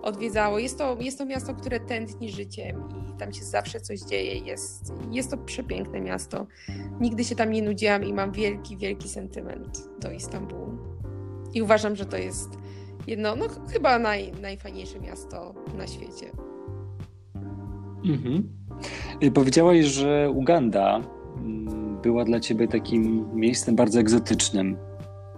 odwiedzało. 0.02 0.58
Jest 0.58 0.78
to, 0.78 0.96
jest 1.00 1.18
to 1.18 1.26
miasto, 1.26 1.54
które 1.54 1.80
tętni 1.80 2.30
życiem 2.30 2.88
i 3.10 3.18
tam 3.18 3.32
się 3.32 3.44
zawsze 3.44 3.80
coś 3.80 4.00
dzieje. 4.00 4.38
Jest, 4.38 4.92
jest 5.10 5.30
to 5.30 5.36
przepiękne 5.36 6.00
miasto. 6.00 6.46
Nigdy 7.00 7.24
się 7.24 7.34
tam 7.34 7.50
nie 7.50 7.62
nudziłam 7.62 8.04
i 8.04 8.12
mam 8.12 8.32
wielki, 8.32 8.76
wielki 8.76 9.08
sentyment 9.08 9.88
do 10.00 10.10
Istambułu. 10.10 10.78
I 11.54 11.62
uważam, 11.62 11.96
że 11.96 12.06
to 12.06 12.16
jest 12.16 12.48
jedno, 13.06 13.36
no 13.36 13.44
chyba 13.72 13.98
naj, 13.98 14.32
najfajniejsze 14.42 15.00
miasto 15.00 15.54
na 15.78 15.86
świecie. 15.86 16.30
Mhm. 18.04 18.48
Y, 19.22 19.30
powiedziałaś, 19.30 19.84
że 19.84 20.30
Uganda 20.30 21.00
mm, 21.36 22.00
była 22.02 22.24
dla 22.24 22.40
ciebie 22.40 22.68
takim 22.68 23.28
miejscem 23.34 23.76
bardzo 23.76 24.00
egzotycznym. 24.00 24.76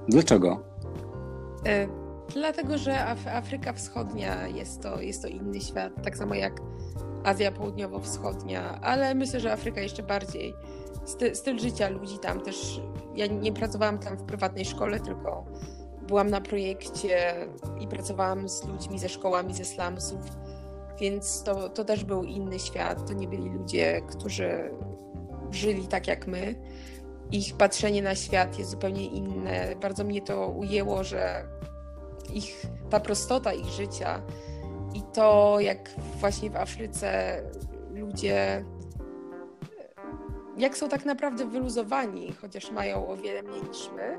Dlaczego? 0.09 0.65
Dlatego, 2.33 2.79
że 2.79 3.05
Af 3.05 3.27
Afryka 3.27 3.73
Wschodnia 3.73 4.49
jest 4.49 4.83
to, 4.83 5.01
jest 5.01 5.23
to 5.23 5.29
inny 5.29 5.61
świat, 5.61 5.93
tak 6.05 6.17
samo 6.17 6.35
jak 6.35 6.61
Azja 7.25 7.53
Południowo-Wschodnia, 7.53 8.81
ale 8.83 9.15
myślę, 9.15 9.41
że 9.41 9.53
Afryka 9.53 9.81
jeszcze 9.81 10.03
bardziej. 10.03 10.55
Styl, 11.05 11.37
styl 11.37 11.59
życia 11.59 11.89
ludzi 11.89 12.19
tam 12.19 12.41
też. 12.41 12.81
Ja 13.15 13.27
nie 13.27 13.53
pracowałam 13.53 13.99
tam 13.99 14.17
w 14.17 14.23
prywatnej 14.23 14.65
szkole, 14.65 15.01
tylko 15.01 15.45
byłam 16.09 16.31
na 16.31 16.41
projekcie 16.41 17.35
i 17.81 17.89
pracowałam 17.89 18.49
z 18.49 18.65
ludźmi 18.65 18.99
ze 18.99 19.09
szkołami 19.09 19.55
ze 19.55 19.65
slumsów, 19.65 20.21
więc 21.01 21.43
to, 21.43 21.69
to 21.69 21.85
też 21.85 22.05
był 22.05 22.25
inny 22.25 22.59
świat. 22.59 23.09
To 23.09 23.13
nie 23.13 23.29
byli 23.29 23.51
ludzie, 23.51 24.03
którzy 24.09 24.71
żyli 25.51 25.89
tak 25.89 26.07
jak 26.07 26.27
my. 26.27 26.55
Ich 27.33 27.57
patrzenie 27.57 28.03
na 28.03 28.15
świat 28.15 28.59
jest 28.59 28.71
zupełnie 28.71 29.07
inne. 29.07 29.77
Bardzo 29.81 30.05
mnie 30.05 30.23
to 30.23 30.49
ujęło, 30.49 31.05
że 31.05 31.49
ich, 32.31 32.67
ta 32.91 33.01
prostota 33.01 33.53
ich 33.53 33.67
życia 33.67 34.23
i 34.95 35.03
to, 35.03 35.57
jak 35.61 35.91
właśnie 36.21 36.51
w 36.51 36.57
Afryce 36.57 37.43
ludzie 37.95 38.65
jak 40.59 40.79
są 40.79 40.89
tak 40.89 41.05
naprawdę 41.05 41.47
wyluzowani, 41.47 42.33
chociaż 42.33 42.71
mają 42.71 43.09
o 43.09 43.17
wiele 43.17 43.43
mniej 43.43 43.63
niż 43.63 43.91
my, 43.97 44.19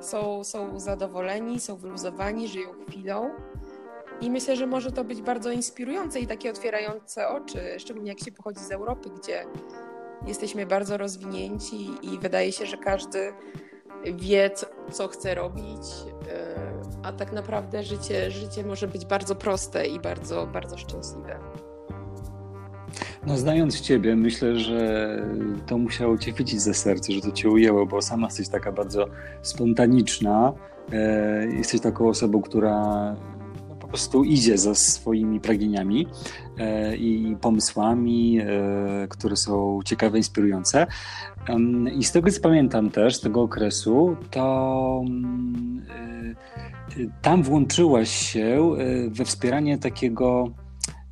są, 0.00 0.44
są 0.44 0.80
zadowoleni, 0.80 1.60
są 1.60 1.76
wyluzowani, 1.76 2.48
żyją 2.48 2.68
chwilą. 2.88 3.30
I 4.20 4.30
myślę, 4.30 4.56
że 4.56 4.66
może 4.66 4.92
to 4.92 5.04
być 5.04 5.22
bardzo 5.22 5.50
inspirujące 5.50 6.20
i 6.20 6.26
takie 6.26 6.50
otwierające 6.50 7.28
oczy, 7.28 7.58
szczególnie 7.78 8.08
jak 8.08 8.20
się 8.20 8.32
pochodzi 8.32 8.60
z 8.60 8.72
Europy, 8.72 9.10
gdzie 9.10 9.44
jesteśmy 10.26 10.66
bardzo 10.66 10.96
rozwinięci 10.96 11.90
i 12.02 12.18
wydaje 12.18 12.52
się, 12.52 12.66
że 12.66 12.76
każdy 12.76 13.32
wie, 14.04 14.50
co, 14.50 14.66
co 14.92 15.08
chce 15.08 15.34
robić, 15.34 15.82
e, 16.28 16.63
a 17.04 17.12
tak 17.12 17.32
naprawdę 17.32 17.82
życie, 17.82 18.30
życie 18.30 18.64
może 18.64 18.88
być 18.88 19.06
bardzo 19.06 19.34
proste 19.34 19.86
i 19.86 20.00
bardzo, 20.00 20.46
bardzo 20.46 20.78
szczęśliwe. 20.78 21.38
No, 23.26 23.36
znając 23.36 23.80
Ciebie, 23.80 24.16
myślę, 24.16 24.58
że 24.58 25.18
to 25.66 25.78
musiało 25.78 26.18
Cię 26.18 26.32
chwycić 26.32 26.60
za 26.60 26.74
serce, 26.74 27.12
że 27.12 27.20
to 27.20 27.32
Cię 27.32 27.48
ujęło, 27.48 27.86
bo 27.86 28.02
sama 28.02 28.26
jesteś 28.26 28.48
taka 28.48 28.72
bardzo 28.72 29.06
spontaniczna. 29.42 30.52
E, 30.92 31.46
jesteś 31.46 31.80
taką 31.80 32.08
osobą, 32.08 32.42
która 32.42 32.80
no, 33.68 33.76
po 33.76 33.88
prostu 33.88 34.24
idzie 34.24 34.58
za 34.58 34.74
swoimi 34.74 35.40
pragnieniami 35.40 36.06
e, 36.58 36.96
i 36.96 37.36
pomysłami, 37.40 38.38
e, 38.40 38.46
które 39.08 39.36
są 39.36 39.80
ciekawe, 39.84 40.18
inspirujące. 40.18 40.86
I 41.96 42.04
z 42.04 42.12
tego 42.12 42.30
co 42.30 42.40
pamiętam 42.40 42.90
też, 42.90 43.16
z 43.16 43.20
tego 43.20 43.42
okresu, 43.42 44.16
to 44.30 45.02
mm, 45.06 45.84
tam 47.22 47.42
włączyłaś 47.42 48.10
się 48.10 48.70
we 49.08 49.24
wspieranie 49.24 49.78
takiego 49.78 50.48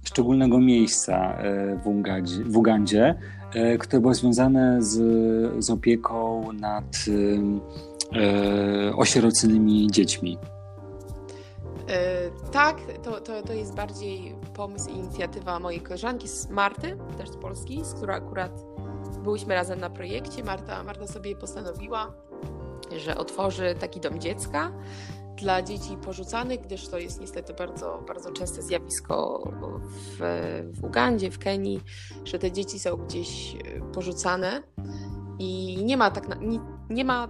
szczególnego 0.04 0.58
miejsca 0.58 1.38
w, 1.84 1.86
Ugandzie, 1.86 2.44
w 2.44 2.56
Ugandzie 2.56 3.14
które 3.78 4.00
było 4.00 4.14
związane 4.14 4.82
z, 4.82 5.64
z 5.64 5.70
opieką 5.70 6.52
nad 6.52 7.04
e, 8.12 8.96
osieroconymi 8.96 9.90
dziećmi. 9.90 10.38
Tak, 12.52 12.76
to, 13.02 13.20
to, 13.20 13.42
to 13.42 13.52
jest 13.52 13.74
bardziej 13.74 14.34
pomysł 14.54 14.90
i 14.90 14.92
inicjatywa 14.92 15.60
mojej 15.60 15.80
koleżanki 15.80 16.28
z 16.28 16.50
Marty, 16.50 16.96
też 17.18 17.28
z 17.30 17.36
Polski, 17.36 17.84
z 17.84 17.94
którą 17.94 18.14
akurat 18.14 18.71
byliśmy 19.22 19.54
razem 19.54 19.80
na 19.80 19.90
projekcie. 19.90 20.44
Marta, 20.44 20.82
Marta 20.82 21.06
sobie 21.06 21.36
postanowiła, 21.36 22.12
że 22.96 23.18
otworzy 23.18 23.74
taki 23.80 24.00
dom 24.00 24.20
dziecka 24.20 24.72
dla 25.36 25.62
dzieci 25.62 25.96
porzucanych, 26.04 26.60
gdyż 26.60 26.88
to 26.88 26.98
jest 26.98 27.20
niestety 27.20 27.54
bardzo, 27.54 28.04
bardzo 28.08 28.32
częste 28.32 28.62
zjawisko 28.62 29.50
w, 29.92 30.18
w 30.72 30.84
Ugandzie, 30.84 31.30
w 31.30 31.38
Kenii, 31.38 31.80
że 32.24 32.38
te 32.38 32.52
dzieci 32.52 32.78
są 32.78 32.96
gdzieś 32.96 33.54
e, 33.54 33.80
porzucane 33.92 34.62
i 35.38 35.78
nie 35.84 35.96
ma 35.96 36.10
tak 36.10 36.28
na, 36.28 36.34
nie, 36.34 36.60
nie 36.90 37.04
ma 37.04 37.28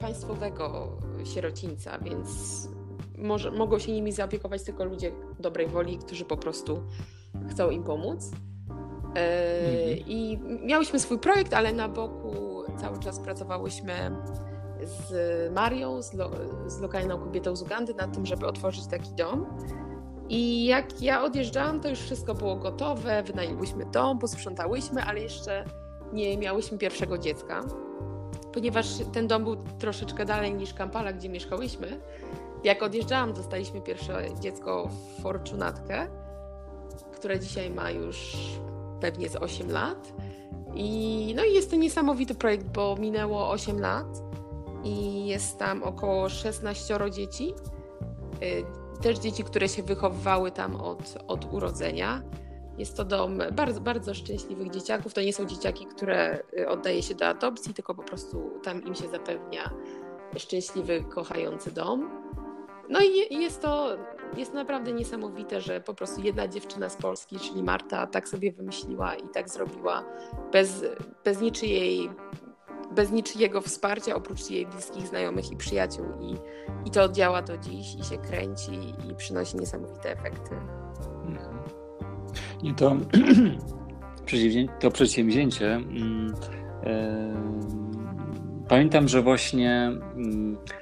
państwowego 0.00 0.96
sierocińca, 1.24 1.98
więc 1.98 2.28
może, 3.18 3.50
mogą 3.50 3.78
się 3.78 3.92
nimi 3.92 4.12
zaopiekować 4.12 4.62
tylko 4.62 4.84
ludzie 4.84 5.12
dobrej 5.40 5.66
woli, 5.66 5.98
którzy 5.98 6.24
po 6.24 6.36
prostu 6.36 6.82
chcą 7.50 7.70
im 7.70 7.84
pomóc. 7.84 8.30
Mhm. 9.14 9.98
I 10.06 10.40
miałyśmy 10.64 11.00
swój 11.00 11.18
projekt, 11.18 11.54
ale 11.54 11.72
na 11.72 11.88
boku 11.88 12.62
cały 12.76 12.98
czas 12.98 13.20
pracowałyśmy 13.20 13.92
z 14.84 15.12
Marią, 15.52 16.02
z, 16.02 16.12
lo, 16.12 16.30
z 16.66 16.80
lokalną 16.80 17.18
kobietą 17.18 17.56
z 17.56 17.62
Ugandy 17.62 17.94
nad 17.94 18.14
tym, 18.14 18.26
żeby 18.26 18.46
otworzyć 18.46 18.86
taki 18.86 19.14
dom. 19.14 19.46
I 20.28 20.64
jak 20.64 21.02
ja 21.02 21.24
odjeżdżałam, 21.24 21.80
to 21.80 21.88
już 21.88 21.98
wszystko 21.98 22.34
było 22.34 22.56
gotowe, 22.56 23.22
wynajęłyśmy 23.22 23.86
dom, 23.86 24.18
posprzątałyśmy, 24.18 25.02
ale 25.02 25.20
jeszcze 25.20 25.64
nie 26.12 26.38
miałyśmy 26.38 26.78
pierwszego 26.78 27.18
dziecka. 27.18 27.64
Ponieważ 28.52 28.86
ten 29.12 29.26
dom 29.26 29.44
był 29.44 29.56
troszeczkę 29.56 30.24
dalej 30.24 30.54
niż 30.54 30.74
Kampala, 30.74 31.12
gdzie 31.12 31.28
mieszkałyśmy, 31.28 32.00
jak 32.64 32.82
odjeżdżałam, 32.82 33.32
dostaliśmy 33.32 33.80
pierwsze 33.80 34.24
dziecko, 34.40 34.88
Fortunatkę, 35.22 36.06
które 37.14 37.40
dzisiaj 37.40 37.70
ma 37.70 37.90
już 37.90 38.36
pewnie 39.02 39.28
z 39.28 39.36
8 39.36 39.70
lat. 39.70 40.12
I, 40.74 41.32
no 41.36 41.44
i 41.44 41.54
jest 41.54 41.70
to 41.70 41.76
niesamowity 41.76 42.34
projekt, 42.34 42.66
bo 42.66 42.96
minęło 42.96 43.50
8 43.50 43.80
lat 43.80 44.06
i 44.84 45.26
jest 45.26 45.58
tam 45.58 45.82
około 45.82 46.28
16 46.28 46.98
dzieci. 47.10 47.54
Y, 48.42 48.64
też 49.02 49.18
dzieci, 49.18 49.44
które 49.44 49.68
się 49.68 49.82
wychowywały 49.82 50.50
tam 50.50 50.76
od, 50.76 51.18
od 51.28 51.52
urodzenia. 51.52 52.22
Jest 52.78 52.96
to 52.96 53.04
dom 53.04 53.38
bardzo, 53.52 53.80
bardzo 53.80 54.14
szczęśliwych 54.14 54.70
dzieciaków. 54.70 55.14
To 55.14 55.20
nie 55.20 55.32
są 55.32 55.46
dzieciaki, 55.46 55.86
które 55.86 56.42
y, 56.58 56.68
oddaje 56.68 57.02
się 57.02 57.14
do 57.14 57.26
adopcji, 57.26 57.74
tylko 57.74 57.94
po 57.94 58.02
prostu 58.02 58.50
tam 58.62 58.84
im 58.84 58.94
się 58.94 59.08
zapewnia 59.08 59.70
szczęśliwy, 60.36 61.04
kochający 61.04 61.70
dom. 61.70 62.10
No 62.88 63.00
i 63.30 63.40
jest 63.40 63.62
to 63.62 63.96
jest 64.36 64.54
naprawdę 64.54 64.92
niesamowite, 64.92 65.60
że 65.60 65.80
po 65.80 65.94
prostu 65.94 66.20
jedna 66.20 66.48
dziewczyna 66.48 66.88
z 66.88 66.96
Polski, 66.96 67.38
czyli 67.38 67.62
Marta, 67.62 68.06
tak 68.06 68.28
sobie 68.28 68.52
wymyśliła 68.52 69.14
i 69.14 69.28
tak 69.28 69.48
zrobiła 69.48 70.04
bez, 70.52 70.84
bez 71.24 71.40
niczyjej 71.40 72.10
bez 72.94 73.12
niczyjego 73.12 73.60
wsparcia, 73.60 74.14
oprócz 74.14 74.50
jej 74.50 74.66
bliskich 74.66 75.06
znajomych 75.06 75.52
i 75.52 75.56
przyjaciół. 75.56 76.06
I, 76.20 76.36
i 76.88 76.90
to 76.90 77.08
działa 77.08 77.42
do 77.42 77.58
dziś 77.58 77.94
i 77.94 78.04
się 78.04 78.18
kręci 78.18 78.72
i 79.10 79.14
przynosi 79.14 79.56
niesamowite 79.56 80.10
efekty. 80.10 80.56
I 82.62 82.74
to, 82.74 82.96
to 84.80 84.90
przedsięwzięcie. 84.90 85.80
E, 86.84 87.34
pamiętam, 88.68 89.08
że 89.08 89.22
właśnie 89.22 89.92
w 90.66 90.81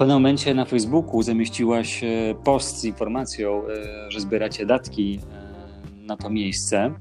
pewnym 0.00 0.16
momencie 0.16 0.54
na 0.54 0.64
Facebooku 0.64 1.22
zamieściłaś 1.22 2.00
post 2.44 2.78
z 2.78 2.84
informacją, 2.84 3.62
e, 3.68 4.10
że 4.10 4.20
zbieracie 4.20 4.66
datki 4.66 5.20
e, 5.32 6.06
na 6.06 6.16
to 6.16 6.30
miejsce. 6.30 6.94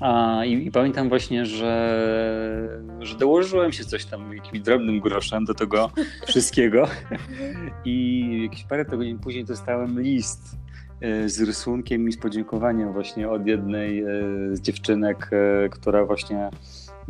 A, 0.00 0.44
i, 0.44 0.66
i, 0.66 0.70
pamiętam 0.70 1.08
właśnie, 1.08 1.46
że, 1.46 2.82
że 3.00 3.16
dołożyłem 3.16 3.72
się 3.72 3.84
coś 3.84 4.04
tam 4.04 4.34
jakimś 4.34 4.60
drobnym 4.60 5.00
groszem 5.00 5.44
do 5.44 5.54
tego 5.54 5.90
wszystkiego. 6.28 6.88
I 7.84 8.28
jakieś 8.42 8.64
parę 8.64 8.84
tygodni 8.84 9.18
później 9.18 9.44
dostałem 9.44 10.00
list 10.00 10.56
e, 11.00 11.28
z 11.28 11.40
rysunkiem 11.40 12.08
i 12.08 12.12
z 12.12 12.18
podziękowaniem 12.18 12.92
właśnie 12.92 13.28
od 13.28 13.46
jednej 13.46 14.04
z 14.52 14.60
dziewczynek, 14.60 15.30
która 15.70 16.04
właśnie 16.04 16.50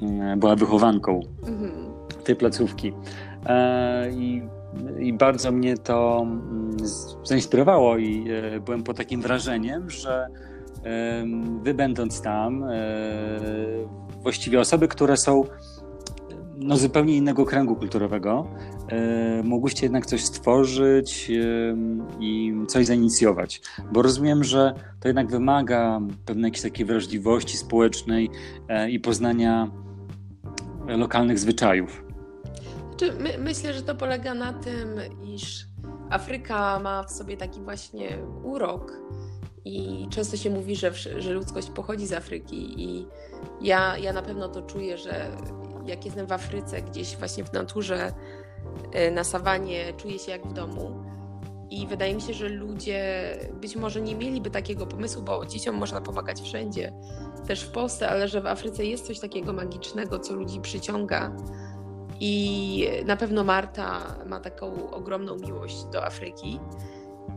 mm, 0.03 0.41
była 0.41 0.57
wychowanką 0.57 1.21
mhm. 1.47 1.73
tej 2.25 2.37
placówki. 2.37 2.93
I, 4.13 4.43
I 4.99 5.13
bardzo 5.13 5.53
mnie 5.53 5.77
to 5.77 6.21
mm, 6.23 6.77
zainspirowało 7.25 7.99
i 7.99 8.27
byłem 8.65 8.83
pod 8.83 8.97
takim 8.97 9.23
wrażeniem, 9.23 9.91
że 9.91 10.29
wy 11.63 11.75
będąc 11.75 12.23
tam, 12.23 12.65
e, 12.65 12.71
właściwie 14.23 14.61
osoby, 14.61 14.89
które 14.89 15.17
są 15.17 15.45
no, 16.57 16.77
zupełnie 16.77 17.17
innego 17.17 17.47
kręgu 17.47 17.77
kulturowego, 17.77 18.47
e, 18.89 19.43
mogłyście 19.43 19.87
jednak 19.87 20.07
coś 20.07 20.25
stworzyć 20.25 21.31
i 22.21 22.55
coś 22.69 22.87
zainicjować. 22.87 23.61
Bo 23.93 24.03
rozumiem, 24.03 24.45
że 24.45 24.75
to 25.01 25.09
jednak 25.09 25.31
wymaga 25.31 26.01
pewnej 26.27 26.49
jakiejś 26.49 26.63
takiej 26.63 26.87
wrażliwości 26.87 27.57
społecznej 27.57 28.31
e, 28.69 28.91
i 28.91 29.01
poznania 29.01 29.71
lokalnych 30.87 31.39
zwyczajów. 31.39 32.05
Znaczy, 33.03 33.19
my, 33.19 33.39
myślę, 33.39 33.75
że 33.75 33.83
to 33.83 33.95
polega 33.95 34.35
na 34.35 34.53
tym, 34.53 35.01
iż 35.35 35.67
Afryka 36.11 36.79
ma 36.79 37.03
w 37.03 37.11
sobie 37.11 37.37
taki 37.37 37.61
właśnie 37.61 38.19
urok, 38.45 38.93
i 39.65 40.07
często 40.11 40.37
się 40.37 40.51
mówi, 40.51 40.77
że, 40.77 40.93
że 40.95 41.33
ludzkość 41.33 41.71
pochodzi 41.71 42.07
z 42.07 42.13
Afryki, 42.13 42.83
i 42.83 43.07
ja, 43.61 43.99
ja 43.99 44.13
na 44.13 44.23
pewno 44.23 44.49
to 44.49 44.63
czuję, 44.63 44.99
że 44.99 45.31
jak 45.87 46.05
jestem 46.05 46.27
w 46.27 46.33
Afryce, 46.33 46.83
gdzieś 46.83 47.17
właśnie 47.17 47.45
w 47.45 47.53
naturze, 47.53 48.13
e, 48.93 49.11
na 49.11 49.25
sawanie, 49.25 49.93
czuję 49.97 50.19
się 50.19 50.33
jak 50.33 50.47
w 50.47 50.53
domu. 50.53 51.05
I 51.71 51.87
wydaje 51.87 52.15
mi 52.15 52.21
się, 52.21 52.35
że 52.35 52.49
ludzie 52.49 53.33
być 53.61 53.77
może 53.77 54.01
nie 54.01 54.15
mieliby 54.15 54.51
takiego 54.51 54.87
pomysłu, 54.87 55.23
bo 55.23 55.47
dzieciom 55.47 55.77
można 55.77 56.01
pomagać 56.01 56.41
wszędzie, 56.41 56.93
też 57.47 57.63
w 57.63 57.71
Polsce, 57.71 58.09
ale 58.09 58.29
że 58.29 58.41
w 58.41 58.47
Afryce 58.47 58.85
jest 58.85 59.07
coś 59.07 59.21
takiego 59.21 59.53
magicznego, 59.53 60.19
co 60.19 60.35
ludzi 60.35 60.61
przyciąga. 60.61 61.37
I 62.25 62.89
na 63.05 63.17
pewno 63.17 63.45
Marta 63.45 64.17
ma 64.27 64.41
taką 64.41 64.91
ogromną 64.91 65.37
miłość 65.37 65.85
do 65.85 66.05
Afryki. 66.05 66.61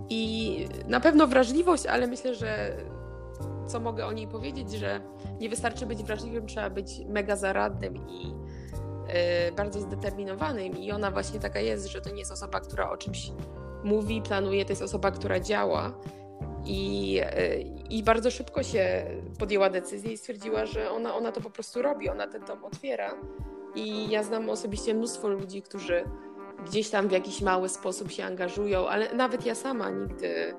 I 0.10 0.67
na 0.88 1.00
pewno 1.00 1.28
wrażliwość, 1.28 1.86
ale 1.86 2.08
myślę, 2.08 2.36
że 2.36 2.78
co 3.67 3.80
mogę 3.80 4.06
o 4.06 4.12
niej 4.12 4.28
powiedzieć, 4.28 4.71
że 4.71 5.02
nie 5.39 5.50
wystarczy 5.50 5.86
być 5.86 6.04
wrażliwym, 6.04 6.48
trzeba 6.48 6.69
być 6.69 7.00
mega 7.08 7.36
zaradnym 7.36 7.98
i 7.98 8.28
yy, 8.28 9.52
bardzo 9.56 9.82
zdeterminowanym. 9.82 10.78
I 10.78 10.91
ona 10.91 11.12
właśnie 11.12 11.39
taka 11.39 11.60
jest, 11.60 11.88
że 11.88 12.02
to 12.02 12.10
nie 12.10 12.19
jest 12.19 12.32
osoba, 12.32 12.60
która 12.60 12.89
o 12.89 12.98
czymś 12.98 13.32
mówi, 13.84 14.21
planuje, 14.21 14.65
to 14.65 14.71
jest 14.71 14.82
osoba, 14.82 15.12
która 15.12 15.39
działa. 15.39 15.93
I, 16.65 17.12
yy, 17.12 17.24
I 17.89 18.04
bardzo 18.04 18.32
szybko 18.32 18.63
się 18.63 19.06
podjęła 19.39 19.69
decyzję 19.69 20.12
i 20.12 20.17
stwierdziła, 20.17 20.65
że 20.65 20.91
ona, 20.91 21.15
ona 21.15 21.32
to 21.32 21.41
po 21.41 21.50
prostu 21.50 21.82
robi, 21.82 22.10
ona 22.10 22.28
ten 22.28 22.45
dom 22.45 22.63
otwiera. 22.63 23.15
I 23.75 24.09
ja 24.09 24.23
znam 24.23 24.49
osobiście 24.49 24.93
mnóstwo 24.93 25.27
ludzi, 25.27 25.61
którzy 25.61 26.03
gdzieś 26.65 26.89
tam 26.89 27.07
w 27.07 27.11
jakiś 27.11 27.41
mały 27.41 27.69
sposób 27.69 28.11
się 28.11 28.25
angażują, 28.25 28.88
ale 28.88 29.13
nawet 29.13 29.45
ja 29.45 29.55
sama 29.55 29.89
nigdy, 29.89 30.55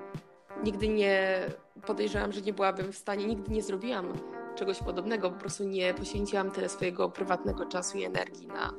nigdy 0.63 0.87
nie 0.87 1.39
podejrzewam, 1.85 2.31
że 2.31 2.41
nie 2.41 2.53
byłabym 2.53 2.93
w 2.93 2.97
stanie, 2.97 3.27
nigdy 3.27 3.51
nie 3.51 3.63
zrobiłam 3.63 4.13
czegoś 4.55 4.79
podobnego, 4.79 5.31
po 5.31 5.39
prostu 5.39 5.63
nie 5.63 5.93
poświęciłam 5.93 6.51
tyle 6.51 6.69
swojego 6.69 7.09
prywatnego 7.09 7.65
czasu 7.65 7.97
i 7.97 8.03
energii 8.03 8.47
na, 8.47 8.73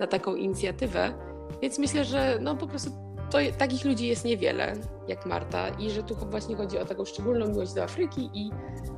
na 0.00 0.06
taką 0.06 0.34
inicjatywę. 0.34 1.14
Więc 1.62 1.78
myślę, 1.78 2.04
że 2.04 2.38
no 2.40 2.56
po 2.56 2.66
prostu 2.66 2.90
to 3.30 3.38
takich 3.58 3.84
ludzi 3.84 4.06
jest 4.06 4.24
niewiele 4.24 4.72
jak 5.08 5.26
Marta. 5.26 5.68
I 5.68 5.90
że 5.90 6.02
tu 6.02 6.14
właśnie 6.14 6.56
chodzi 6.56 6.78
o 6.78 6.84
taką 6.84 7.04
szczególną 7.04 7.48
miłość 7.48 7.72
do 7.72 7.82
Afryki 7.82 8.30
i 8.34 8.50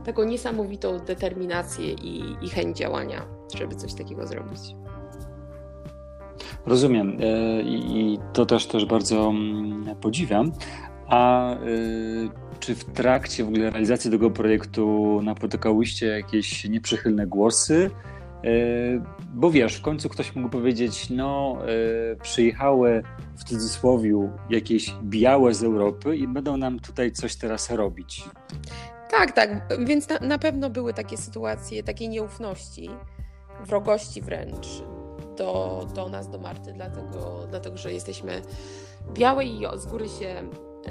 taką 0.04 0.24
niesamowitą 0.24 0.98
determinację 0.98 1.92
i, 1.92 2.36
i 2.42 2.48
chęć 2.48 2.76
działania, 2.76 3.26
żeby 3.56 3.74
coś 3.74 3.94
takiego 3.94 4.26
zrobić. 4.26 4.60
Rozumiem 6.66 7.16
e, 7.20 7.62
i 7.62 8.18
to 8.32 8.46
też 8.46 8.66
też 8.66 8.86
bardzo 8.86 9.28
mm, 9.28 9.96
podziwiam. 9.96 10.52
A 11.08 11.54
y, 11.54 12.28
czy 12.60 12.74
w 12.74 12.84
trakcie 12.84 13.44
w 13.44 13.48
ogóle 13.48 13.70
realizacji 13.70 14.10
tego 14.10 14.30
projektu 14.30 15.20
napotykałyście 15.22 16.06
jakieś 16.06 16.64
nieprzychylne 16.64 17.26
głosy? 17.26 17.90
Y, 18.44 19.02
bo 19.34 19.50
wiesz, 19.50 19.76
w 19.76 19.82
końcu 19.82 20.08
ktoś 20.08 20.34
mógł 20.36 20.48
powiedzieć, 20.48 21.10
no 21.10 21.58
y, 22.12 22.16
przyjechały 22.16 23.02
w 23.36 23.44
cudzysłowie 23.44 24.30
jakieś 24.50 24.94
białe 25.02 25.54
z 25.54 25.64
Europy 25.64 26.16
i 26.16 26.28
będą 26.28 26.56
nam 26.56 26.80
tutaj 26.80 27.12
coś 27.12 27.36
teraz 27.36 27.70
robić. 27.70 28.24
Tak, 29.10 29.32
tak, 29.32 29.78
więc 29.84 30.08
na, 30.08 30.18
na 30.18 30.38
pewno 30.38 30.70
były 30.70 30.94
takie 30.94 31.16
sytuacje 31.16 31.82
takiej 31.82 32.08
nieufności, 32.08 32.90
wrogości 33.66 34.22
wręcz 34.22 34.66
do, 35.36 35.86
do 35.94 36.08
nas, 36.08 36.28
do 36.28 36.38
Marty, 36.38 36.72
dlatego, 36.72 37.46
dlatego 37.50 37.76
że 37.76 37.92
jesteśmy 37.92 38.42
białe 39.12 39.44
i 39.44 39.62
z 39.76 39.86
góry 39.86 40.08
się 40.08 40.42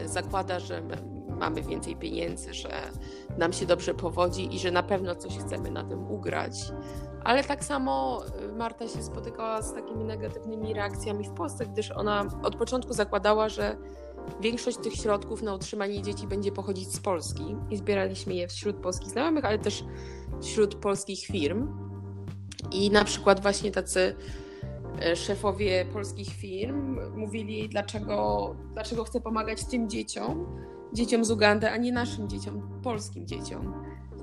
zakłada, 0.06 0.60
że 0.60 0.82
mamy 1.40 1.62
więcej 1.62 1.96
pieniędzy, 1.96 2.54
że 2.54 2.70
nam 3.38 3.54
się 3.54 3.66
dobrze 3.66 3.94
powodzi 3.94 4.56
i 4.56 4.60
że 4.60 4.72
na 4.72 4.84
pewno 4.84 5.16
coś 5.16 5.38
chcemy 5.38 5.72
na 5.72 5.84
tym 5.84 6.12
ugrać. 6.12 6.72
Ale 7.24 7.44
tak 7.44 7.64
samo 7.64 8.22
y, 8.50 8.54
Marta 8.54 8.88
się 8.88 9.04
spotykała 9.04 9.62
z 9.62 9.74
takimi 9.74 10.04
negatywnymi 10.04 10.74
reakcjami 10.74 11.26
w 11.26 11.32
Polsce, 11.34 11.66
gdyż 11.66 11.92
ona 11.92 12.26
od 12.44 12.56
początku 12.56 12.94
zakładała, 12.94 13.50
że 13.50 13.78
większość 14.42 14.78
tych 14.78 14.94
środków 14.94 15.42
na 15.42 15.56
utrzymanie 15.56 16.02
dzieci 16.02 16.28
będzie 16.28 16.52
pochodzić 16.52 16.94
z 16.94 17.00
Polski 17.00 17.56
i 17.70 17.78
zbieraliśmy 17.78 18.34
je 18.34 18.48
wśród 18.48 18.76
polskich 18.76 19.10
znajomych, 19.10 19.46
ale 19.46 19.60
też 19.60 19.84
wśród 20.42 20.76
polskich 20.76 21.20
firm. 21.20 21.87
I 22.72 22.92
na 22.92 23.04
przykład 23.04 23.42
właśnie 23.42 23.72
tacy 23.72 24.16
E, 25.02 25.16
szefowie 25.16 25.86
polskich 25.86 26.28
firm 26.28 27.00
mówili, 27.16 27.70
dlaczego, 27.70 28.56
dlaczego 28.74 29.04
chcę 29.04 29.22
pomagać 29.22 29.66
tym 29.66 29.90
dzieciom, 29.90 30.46
dzieciom 30.94 31.26
z 31.26 31.32
Ugandy, 31.32 31.70
a 31.70 31.78
nie 31.78 31.92
naszym 31.92 32.30
dzieciom, 32.30 32.82
polskim 32.84 33.28
dzieciom. 33.28 33.74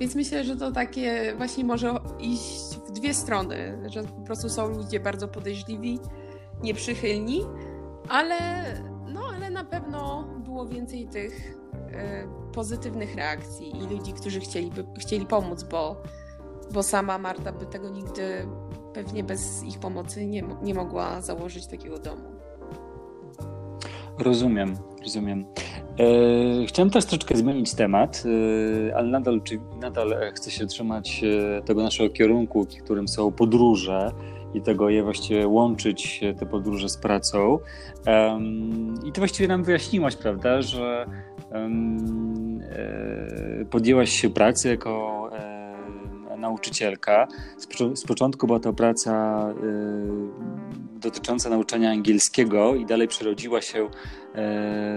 Więc 0.01 0.15
myślę, 0.15 0.45
że 0.45 0.57
to 0.57 0.73
takie 0.73 1.35
właśnie 1.37 1.65
może 1.65 1.95
iść 2.19 2.77
w 2.89 2.93
dwie 2.93 3.15
strony, 3.15 3.79
że 3.87 4.03
po 4.03 4.21
prostu 4.21 4.49
są 4.49 4.69
ludzie 4.69 5.01
bardzo 5.01 5.29
podejrzliwi, 5.29 5.99
nieprzychylni, 6.63 7.41
ale, 8.09 8.37
no, 9.09 9.21
ale 9.35 9.51
na 9.51 9.65
pewno 9.65 10.25
było 10.45 10.67
więcej 10.67 11.09
tych 11.09 11.51
y, 11.51 12.53
pozytywnych 12.53 13.15
reakcji 13.15 13.77
i 13.77 13.87
ludzi, 13.87 14.13
którzy 14.13 14.41
chcieliby, 14.41 14.85
chcieli 14.99 15.27
pomóc, 15.27 15.63
bo, 15.63 16.03
bo 16.75 16.83
sama 16.83 17.19
Marta 17.19 17.53
by 17.53 17.67
tego 17.67 17.89
nigdy 17.89 18.47
pewnie 18.95 19.25
bez 19.25 19.65
ich 19.65 19.79
pomocy 19.79 20.27
nie, 20.27 20.43
nie 20.63 20.75
mogła 20.75 21.21
założyć 21.21 21.67
takiego 21.67 21.99
domu. 21.99 22.35
Rozumiem, 24.19 24.77
rozumiem. 25.03 25.45
E, 25.99 26.67
chciałem 26.67 26.91
też 26.91 27.05
troszeczkę 27.05 27.37
zmienić 27.37 27.75
temat, 27.75 28.23
e, 28.91 28.97
ale 28.97 29.09
nadal, 29.09 29.43
czy, 29.43 29.61
nadal 29.81 30.15
chcę 30.35 30.51
się 30.51 30.67
trzymać 30.67 31.23
e, 31.25 31.63
tego 31.63 31.83
naszego 31.83 32.15
kierunku, 32.15 32.67
którym 32.85 33.09
są 33.09 33.33
podróże 33.33 34.13
i 34.55 34.61
tego 34.61 34.91
je 34.91 35.03
właściwie 35.03 35.49
łączyć 35.49 36.21
e, 36.23 36.35
te 36.35 36.47
podróże 36.47 36.89
z 36.89 36.97
pracą. 36.97 37.59
I 39.05 39.13
to 39.13 39.21
właściwie 39.21 39.49
nam 39.49 39.65
wyjaśniłaś, 39.65 40.17
prawda, 40.17 40.63
że 40.63 41.07
e, 41.53 41.71
podjęłaś 43.71 44.11
się 44.11 44.31
pracy 44.31 44.69
jako 44.69 45.14
nauczycielka. 46.65 47.29
Z, 47.95 48.05
początku 48.05 48.47
była 48.47 48.61
to 48.61 48.73
praca 48.73 49.45
y, 49.51 51.01
dotycząca 51.01 51.51
nauczania 51.51 51.91
angielskiego 51.91 52.75
i 52.75 52.87
dalej 52.87 53.09
przerodziła 53.09 53.63
się 53.63 53.85
y, 53.85 53.89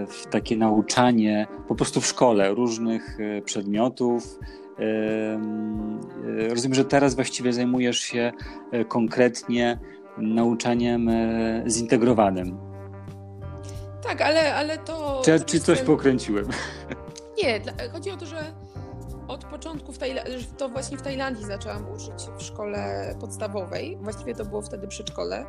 w 0.07 0.25
takie 0.31 0.57
nauczanie 0.57 1.47
po 1.67 1.75
prostu 1.75 2.01
w 2.01 2.05
szkole 2.05 2.53
różnych 2.53 3.19
y, 3.19 3.41
przedmiotów. 3.45 4.39
Rozumiem, 6.49 6.75
że 6.75 6.85
teraz 6.85 7.15
właściwie 7.15 7.53
zajmujesz 7.53 7.99
się 7.99 8.31
konkretnie 8.87 9.79
nauczaniem 10.17 11.09
zintegrowanym. 11.67 12.57
Tak, 14.03 14.21
ale, 14.21 14.55
ale 14.55 14.77
to. 14.77 15.21
Czy, 15.25 15.39
czy 15.39 15.59
coś 15.59 15.81
pokręciłem? 15.81 16.47
Nie, 17.43 17.61
chodzi 17.91 18.11
o 18.11 18.17
to, 18.17 18.25
że 18.25 18.53
od 19.27 19.45
początku 19.45 19.93
w 19.93 19.97
Tajlandii, 19.97 20.47
to 20.57 20.69
właśnie 20.69 20.97
w 20.97 21.01
Tajlandii 21.01 21.45
zaczęłam 21.45 21.91
uczyć 21.91 22.29
w 22.37 22.41
szkole 22.41 23.15
podstawowej. 23.19 23.97
Właściwie 24.01 24.35
to 24.35 24.45
było 24.45 24.61
wtedy 24.61 24.87
przedszkole. 24.87 25.45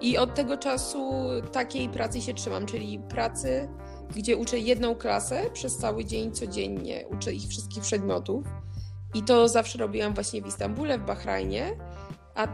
I 0.00 0.18
od 0.18 0.34
tego 0.34 0.56
czasu 0.56 1.12
takiej 1.52 1.88
pracy 1.88 2.20
się 2.20 2.34
trzymam, 2.34 2.66
czyli 2.66 2.98
pracy, 2.98 3.68
gdzie 4.16 4.36
uczę 4.36 4.58
jedną 4.58 4.94
klasę 4.94 5.50
przez 5.52 5.76
cały 5.76 6.04
dzień 6.04 6.32
codziennie. 6.32 7.04
Uczę 7.08 7.32
ich 7.32 7.48
wszystkich 7.48 7.82
przedmiotów. 7.82 8.44
I 9.14 9.22
to 9.22 9.48
zawsze 9.48 9.78
robiłam 9.78 10.14
właśnie 10.14 10.42
w 10.42 10.46
Istambule, 10.46 10.98
w 10.98 11.04
Bahrajnie. 11.04 11.76
A, 12.34 12.48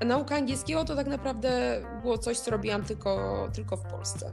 a 0.00 0.04
nauka 0.04 0.36
angielskiego 0.36 0.84
to 0.84 0.96
tak 0.96 1.06
naprawdę 1.06 1.80
było 2.02 2.18
coś, 2.18 2.38
co 2.38 2.50
robiłam 2.50 2.84
tylko, 2.84 3.48
tylko 3.52 3.76
w 3.76 3.82
Polsce. 3.82 4.32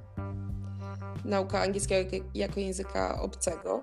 Nauka 1.26 1.62
angielskiego 1.62 2.18
jako 2.34 2.60
języka 2.60 3.22
obcego. 3.22 3.82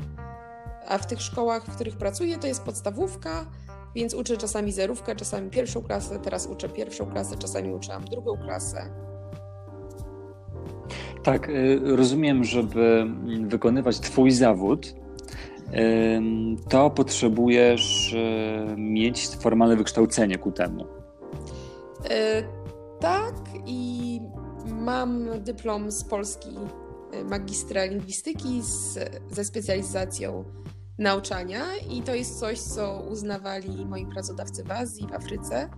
A 0.89 0.99
w 0.99 1.07
tych 1.07 1.23
szkołach, 1.23 1.65
w 1.67 1.75
których 1.75 1.97
pracuję, 1.97 2.39
to 2.39 2.47
jest 2.47 2.63
podstawówka, 2.63 3.47
więc 3.95 4.15
uczę 4.15 4.37
czasami 4.37 4.73
zerówkę, 4.73 5.17
czasami 5.17 5.51
pierwszą 5.51 5.83
klasę, 5.83 6.19
teraz 6.19 6.47
uczę 6.47 6.69
pierwszą 6.69 7.07
klasę, 7.07 7.37
czasami 7.37 7.73
uczyłam 7.73 8.05
drugą 8.05 8.37
klasę. 8.37 8.91
Tak, 11.23 11.49
y, 11.49 11.81
rozumiem, 11.85 12.45
żeby 12.45 13.07
wykonywać 13.47 14.01
Twój 14.01 14.31
zawód, 14.31 14.95
to 16.69 16.91
potrzebujesz 16.91 18.13
y, 18.13 18.77
mieć 18.77 19.29
formalne 19.29 19.77
wykształcenie 19.77 20.39
ku 20.39 20.53
temu. 20.53 20.87
E, 22.11 22.43
tak, 23.01 23.35
i 23.67 24.21
mam 24.67 25.29
dyplom 25.39 25.91
z 25.91 26.05
Polski 26.05 26.49
y, 27.15 27.25
magistra 27.25 27.85
lingwistyki 27.85 28.63
z, 28.63 28.99
ze 29.31 29.45
specjalizacją 29.45 30.45
nauczania 31.03 31.77
i 31.91 32.03
to 32.03 32.15
jest 32.15 32.41
coś, 32.41 32.61
co 32.61 33.03
uznawali 33.11 33.87
moi 33.87 34.07
pracodawcy 34.07 34.65
w 34.65 34.71
Azji, 34.71 35.07
w 35.07 35.13
Afryce. 35.13 35.69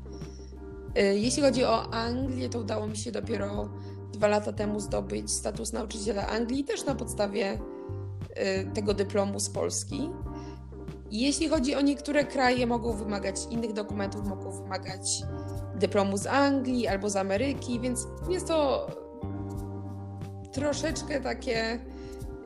Y, 0.98 1.18
jeśli 1.18 1.42
chodzi 1.42 1.64
o 1.64 1.92
Anglię, 1.92 2.48
to 2.48 2.58
udało 2.58 2.86
mi 2.86 2.96
się 2.96 3.12
dopiero 3.12 3.68
dwa 4.12 4.28
lata 4.28 4.52
temu 4.52 4.80
zdobyć 4.80 5.30
status 5.30 5.72
nauczyciela 5.72 6.26
Anglii, 6.26 6.64
też 6.64 6.84
na 6.84 6.94
podstawie 6.94 7.52
y, 7.52 7.60
tego 8.74 8.94
dyplomu 8.94 9.40
z 9.40 9.50
Polski. 9.50 10.10
Jeśli 11.10 11.48
chodzi 11.48 11.74
o 11.74 11.80
niektóre 11.80 12.24
kraje, 12.24 12.66
mogą 12.66 12.92
wymagać 12.92 13.36
innych 13.50 13.72
dokumentów, 13.72 14.26
mogą 14.26 14.50
wymagać 14.50 15.22
dyplomu 15.76 16.18
z 16.18 16.26
Anglii 16.26 16.86
albo 16.86 17.10
z 17.10 17.16
Ameryki, 17.16 17.80
więc 17.80 18.06
jest 18.30 18.48
to 18.48 18.86
troszeczkę 20.52 21.20
takie 21.20 21.80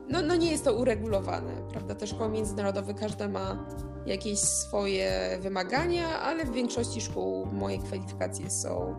no, 0.09 0.21
no 0.21 0.35
nie 0.35 0.51
jest 0.51 0.65
to 0.65 0.73
uregulowane, 0.73 1.51
prawda? 1.71 1.95
Te 1.95 2.07
szkoły 2.07 2.29
międzynarodowe, 2.29 2.93
każda 2.93 3.27
ma 3.27 3.65
jakieś 4.05 4.39
swoje 4.39 5.37
wymagania, 5.41 6.19
ale 6.19 6.45
w 6.45 6.51
większości 6.51 7.01
szkół 7.01 7.45
moje 7.45 7.77
kwalifikacje 7.77 8.49
są 8.49 8.95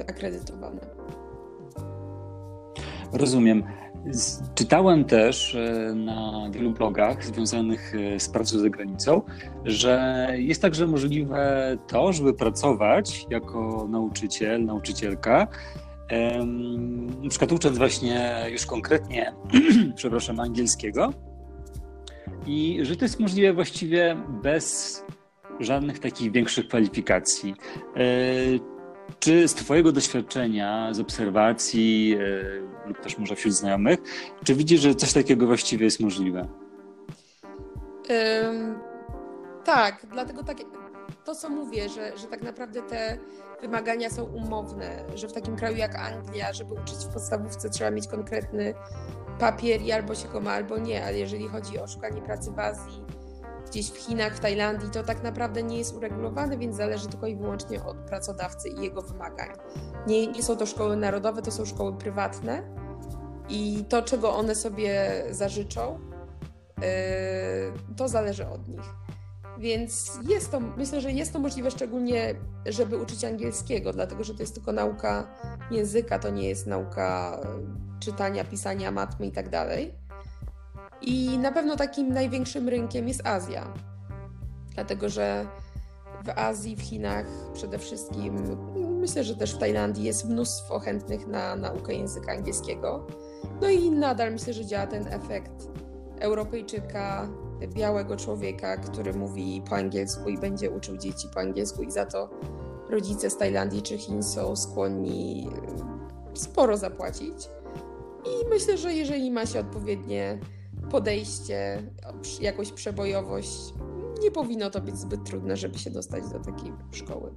y, 0.00 0.06
akredytowane. 0.06 0.80
Rozumiem. 3.12 3.64
Czytałem 4.54 5.04
też 5.04 5.54
e, 5.54 5.94
na 5.94 6.48
wielu 6.50 6.70
blogach 6.70 7.24
związanych 7.24 7.92
e, 7.94 8.20
z 8.20 8.28
pracą 8.28 8.58
za 8.58 8.68
granicą, 8.68 9.22
że 9.64 10.26
jest 10.36 10.62
także 10.62 10.86
możliwe 10.86 11.76
to, 11.86 12.12
żeby 12.12 12.34
pracować 12.34 13.26
jako 13.30 13.86
nauczyciel, 13.90 14.64
nauczycielka 14.64 15.48
na 17.22 17.30
przykład 17.30 17.52
ucząc 17.52 17.78
właśnie 17.78 18.46
już 18.50 18.66
konkretnie, 18.66 19.34
przepraszam, 19.96 20.40
angielskiego. 20.40 21.12
I 22.46 22.78
że 22.82 22.96
to 22.96 23.04
jest 23.04 23.20
możliwe 23.20 23.52
właściwie 23.52 24.16
bez 24.42 25.04
żadnych 25.60 25.98
takich 25.98 26.32
większych 26.32 26.68
kwalifikacji. 26.68 27.54
E, 27.96 28.04
czy 29.18 29.48
z 29.48 29.54
Twojego 29.54 29.92
doświadczenia, 29.92 30.94
z 30.94 31.00
obserwacji 31.00 32.16
e, 32.84 32.88
lub 32.88 33.00
też 33.00 33.18
może 33.18 33.36
wśród 33.36 33.54
znajomych, 33.54 33.98
czy 34.44 34.54
widzisz, 34.54 34.80
że 34.80 34.94
coś 34.94 35.12
takiego 35.12 35.46
właściwie 35.46 35.84
jest 35.84 36.00
możliwe? 36.00 36.48
Um, 38.10 38.78
tak, 39.64 40.06
dlatego 40.12 40.44
tak, 40.44 40.56
to, 41.24 41.34
co 41.34 41.48
mówię, 41.48 41.88
że, 41.88 42.18
że 42.18 42.26
tak 42.26 42.42
naprawdę 42.42 42.82
te 42.82 43.18
wymagania 43.60 44.10
są 44.10 44.24
umowne, 44.24 45.04
że 45.14 45.28
w 45.28 45.32
takim 45.32 45.56
kraju 45.56 45.76
jak 45.76 45.94
Anglia, 45.94 46.52
żeby 46.52 46.74
uczyć 46.74 46.96
w 46.96 47.12
podstawówce, 47.12 47.70
trzeba 47.70 47.90
mieć 47.90 48.08
konkretny 48.08 48.74
papier 49.38 49.80
i 49.80 49.92
albo 49.92 50.14
się 50.14 50.28
go 50.28 50.40
ma, 50.40 50.52
albo 50.52 50.78
nie, 50.78 51.04
ale 51.04 51.18
jeżeli 51.18 51.48
chodzi 51.48 51.78
o 51.78 51.86
szukanie 51.86 52.22
pracy 52.22 52.50
w 52.50 52.58
Azji, 52.58 53.04
gdzieś 53.66 53.90
w 53.90 53.96
Chinach, 53.96 54.34
w 54.34 54.40
Tajlandii, 54.40 54.90
to 54.90 55.02
tak 55.02 55.22
naprawdę 55.22 55.62
nie 55.62 55.78
jest 55.78 55.96
uregulowane, 55.96 56.58
więc 56.58 56.76
zależy 56.76 57.08
tylko 57.08 57.26
i 57.26 57.36
wyłącznie 57.36 57.84
od 57.84 57.96
pracodawcy 57.96 58.68
i 58.68 58.82
jego 58.82 59.02
wymagań. 59.02 59.48
Nie, 60.06 60.26
nie 60.26 60.42
są 60.42 60.56
to 60.56 60.66
szkoły 60.66 60.96
narodowe, 60.96 61.42
to 61.42 61.50
są 61.50 61.64
szkoły 61.64 61.96
prywatne 61.96 62.62
i 63.48 63.84
to, 63.88 64.02
czego 64.02 64.34
one 64.34 64.54
sobie 64.54 65.24
zażyczą, 65.30 65.98
yy, 66.80 66.84
to 67.96 68.08
zależy 68.08 68.48
od 68.48 68.68
nich. 68.68 68.94
Więc 69.58 70.18
jest 70.28 70.50
to, 70.50 70.60
myślę, 70.60 71.00
że 71.00 71.12
jest 71.12 71.32
to 71.32 71.38
możliwe 71.38 71.70
szczególnie, 71.70 72.34
żeby 72.66 72.96
uczyć 72.96 73.24
angielskiego, 73.24 73.92
dlatego 73.92 74.24
że 74.24 74.34
to 74.34 74.42
jest 74.42 74.54
tylko 74.54 74.72
nauka 74.72 75.26
języka, 75.70 76.18
to 76.18 76.30
nie 76.30 76.48
jest 76.48 76.66
nauka 76.66 77.40
czytania, 78.00 78.44
pisania, 78.44 78.90
matmy 78.90 79.26
i 79.26 79.32
tak 79.32 79.48
dalej. 79.48 79.94
I 81.00 81.38
na 81.38 81.52
pewno 81.52 81.76
takim 81.76 82.12
największym 82.12 82.68
rynkiem 82.68 83.08
jest 83.08 83.26
Azja, 83.26 83.74
dlatego 84.74 85.08
że 85.08 85.46
w 86.24 86.38
Azji, 86.38 86.76
w 86.76 86.82
Chinach 86.82 87.26
przede 87.54 87.78
wszystkim, 87.78 88.56
myślę, 89.00 89.24
że 89.24 89.36
też 89.36 89.54
w 89.54 89.58
Tajlandii 89.58 90.04
jest 90.04 90.24
mnóstwo 90.24 90.78
chętnych 90.78 91.26
na 91.26 91.56
naukę 91.56 91.94
języka 91.94 92.32
angielskiego. 92.32 93.06
No 93.60 93.68
i 93.68 93.90
nadal 93.90 94.32
myślę, 94.32 94.52
że 94.52 94.66
działa 94.66 94.86
ten 94.86 95.06
efekt 95.06 95.68
Europejczyka, 96.20 97.28
białego 97.66 98.16
człowieka, 98.16 98.76
który 98.76 99.14
mówi 99.14 99.62
po 99.68 99.76
angielsku 99.76 100.28
i 100.28 100.38
będzie 100.38 100.70
uczył 100.70 100.96
dzieci 100.96 101.28
po 101.34 101.40
angielsku, 101.40 101.82
i 101.82 101.90
za 101.90 102.06
to 102.06 102.30
rodzice 102.90 103.30
z 103.30 103.36
Tajlandii 103.36 103.82
czy 103.82 103.98
Chin 103.98 104.22
są 104.22 104.56
skłonni 104.56 105.48
sporo 106.34 106.76
zapłacić. 106.76 107.48
I 108.24 108.48
myślę, 108.48 108.78
że 108.78 108.92
jeżeli 108.92 109.30
ma 109.30 109.46
się 109.46 109.60
odpowiednie 109.60 110.38
podejście, 110.90 111.82
jakąś 112.40 112.72
przebojowość, 112.72 113.74
nie 114.22 114.30
powinno 114.30 114.70
to 114.70 114.80
być 114.80 114.96
zbyt 114.96 115.24
trudne, 115.24 115.56
żeby 115.56 115.78
się 115.78 115.90
dostać 115.90 116.28
do 116.32 116.38
takiej 116.38 116.72
szkoły. 116.92 117.34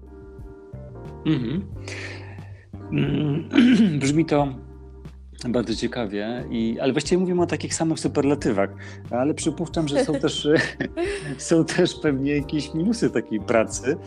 Mhm. 1.25 1.65
Mm, 2.91 3.49
brzmi 3.99 4.25
to 4.25 4.47
bardzo 5.49 5.75
ciekawie, 5.75 6.43
i, 6.49 6.79
ale 6.79 6.91
właściwie 6.91 7.19
mówimy 7.19 7.41
o 7.41 7.45
takich 7.45 7.73
samych 7.73 7.99
superlatywach, 7.99 8.69
ale 9.11 9.33
przypuszczam, 9.33 9.87
że 9.87 10.05
są 10.05 10.13
też, 10.13 10.47
są 11.37 11.65
też 11.65 11.95
pewnie 12.01 12.35
jakieś 12.37 12.73
minusy 12.73 13.09
takiej 13.09 13.39
pracy. 13.39 13.97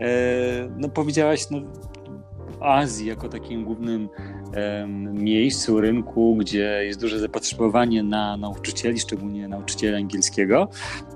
E, 0.00 0.68
no 0.76 0.88
powiedziałaś, 0.88 1.50
no, 1.50 1.60
Azji 2.60 3.06
jako 3.06 3.28
takim 3.28 3.64
głównym 3.64 4.08
miejscu, 5.12 5.80
rynku, 5.80 6.36
gdzie 6.36 6.84
jest 6.84 7.00
duże 7.00 7.18
zapotrzebowanie 7.18 8.02
na 8.02 8.36
nauczycieli, 8.36 9.00
szczególnie 9.00 9.48
nauczycieli 9.48 9.96
angielskiego, 9.96 10.68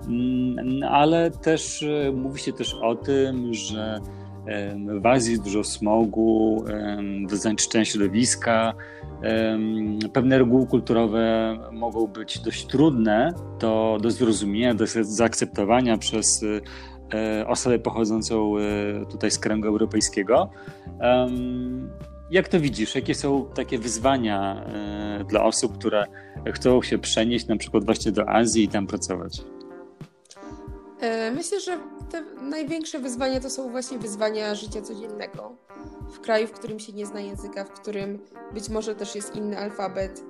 mm, 0.08 0.82
ale 0.90 1.30
też 1.30 1.82
e, 1.82 2.12
mówi 2.12 2.40
się 2.40 2.52
też 2.52 2.74
o 2.74 2.94
tym, 2.94 3.54
że 3.54 4.00
w 5.00 5.06
Azji 5.06 5.40
dużo 5.40 5.64
smogu, 5.64 6.64
zanieczyszczenia 7.32 7.84
środowiska, 7.84 8.74
pewne 10.12 10.38
reguły 10.38 10.66
kulturowe 10.66 11.56
mogą 11.72 12.06
być 12.06 12.38
dość 12.38 12.66
trudne 12.66 13.34
do, 13.60 13.98
do 14.02 14.10
zrozumienia, 14.10 14.74
do 14.74 14.84
zaakceptowania 15.00 15.98
przez 15.98 16.44
e, 17.14 17.46
osobę 17.46 17.78
pochodzącą 17.78 18.58
e, 18.58 18.62
tutaj 19.06 19.30
z 19.30 19.38
kręgu 19.38 19.68
europejskiego. 19.68 20.50
Jak 22.30 22.48
to 22.48 22.60
widzisz? 22.60 22.94
Jakie 22.94 23.14
są 23.14 23.46
takie 23.54 23.78
wyzwania 23.78 24.64
e, 24.64 25.24
dla 25.24 25.44
osób, 25.44 25.78
które 25.78 26.04
chcą 26.52 26.82
się 26.82 26.98
przenieść 26.98 27.46
na 27.46 27.56
przykład 27.56 27.84
właśnie 27.84 28.12
do 28.12 28.28
Azji 28.28 28.64
i 28.64 28.68
tam 28.68 28.86
pracować? 28.86 29.42
E, 31.00 31.30
myślę, 31.30 31.60
że 31.60 31.78
te 32.10 32.22
największe 32.42 32.98
wyzwania 32.98 33.40
to 33.40 33.50
są 33.50 33.70
właśnie 33.70 33.98
wyzwania 33.98 34.54
życia 34.54 34.82
codziennego. 34.82 35.56
W 36.12 36.20
kraju, 36.20 36.46
w 36.46 36.52
którym 36.52 36.78
się 36.78 36.92
nie 36.92 37.06
zna 37.06 37.20
języka, 37.20 37.64
w 37.64 37.70
którym 37.70 38.18
być 38.52 38.68
może 38.68 38.94
też 38.94 39.14
jest 39.14 39.36
inny 39.36 39.58
alfabet. 39.58 40.22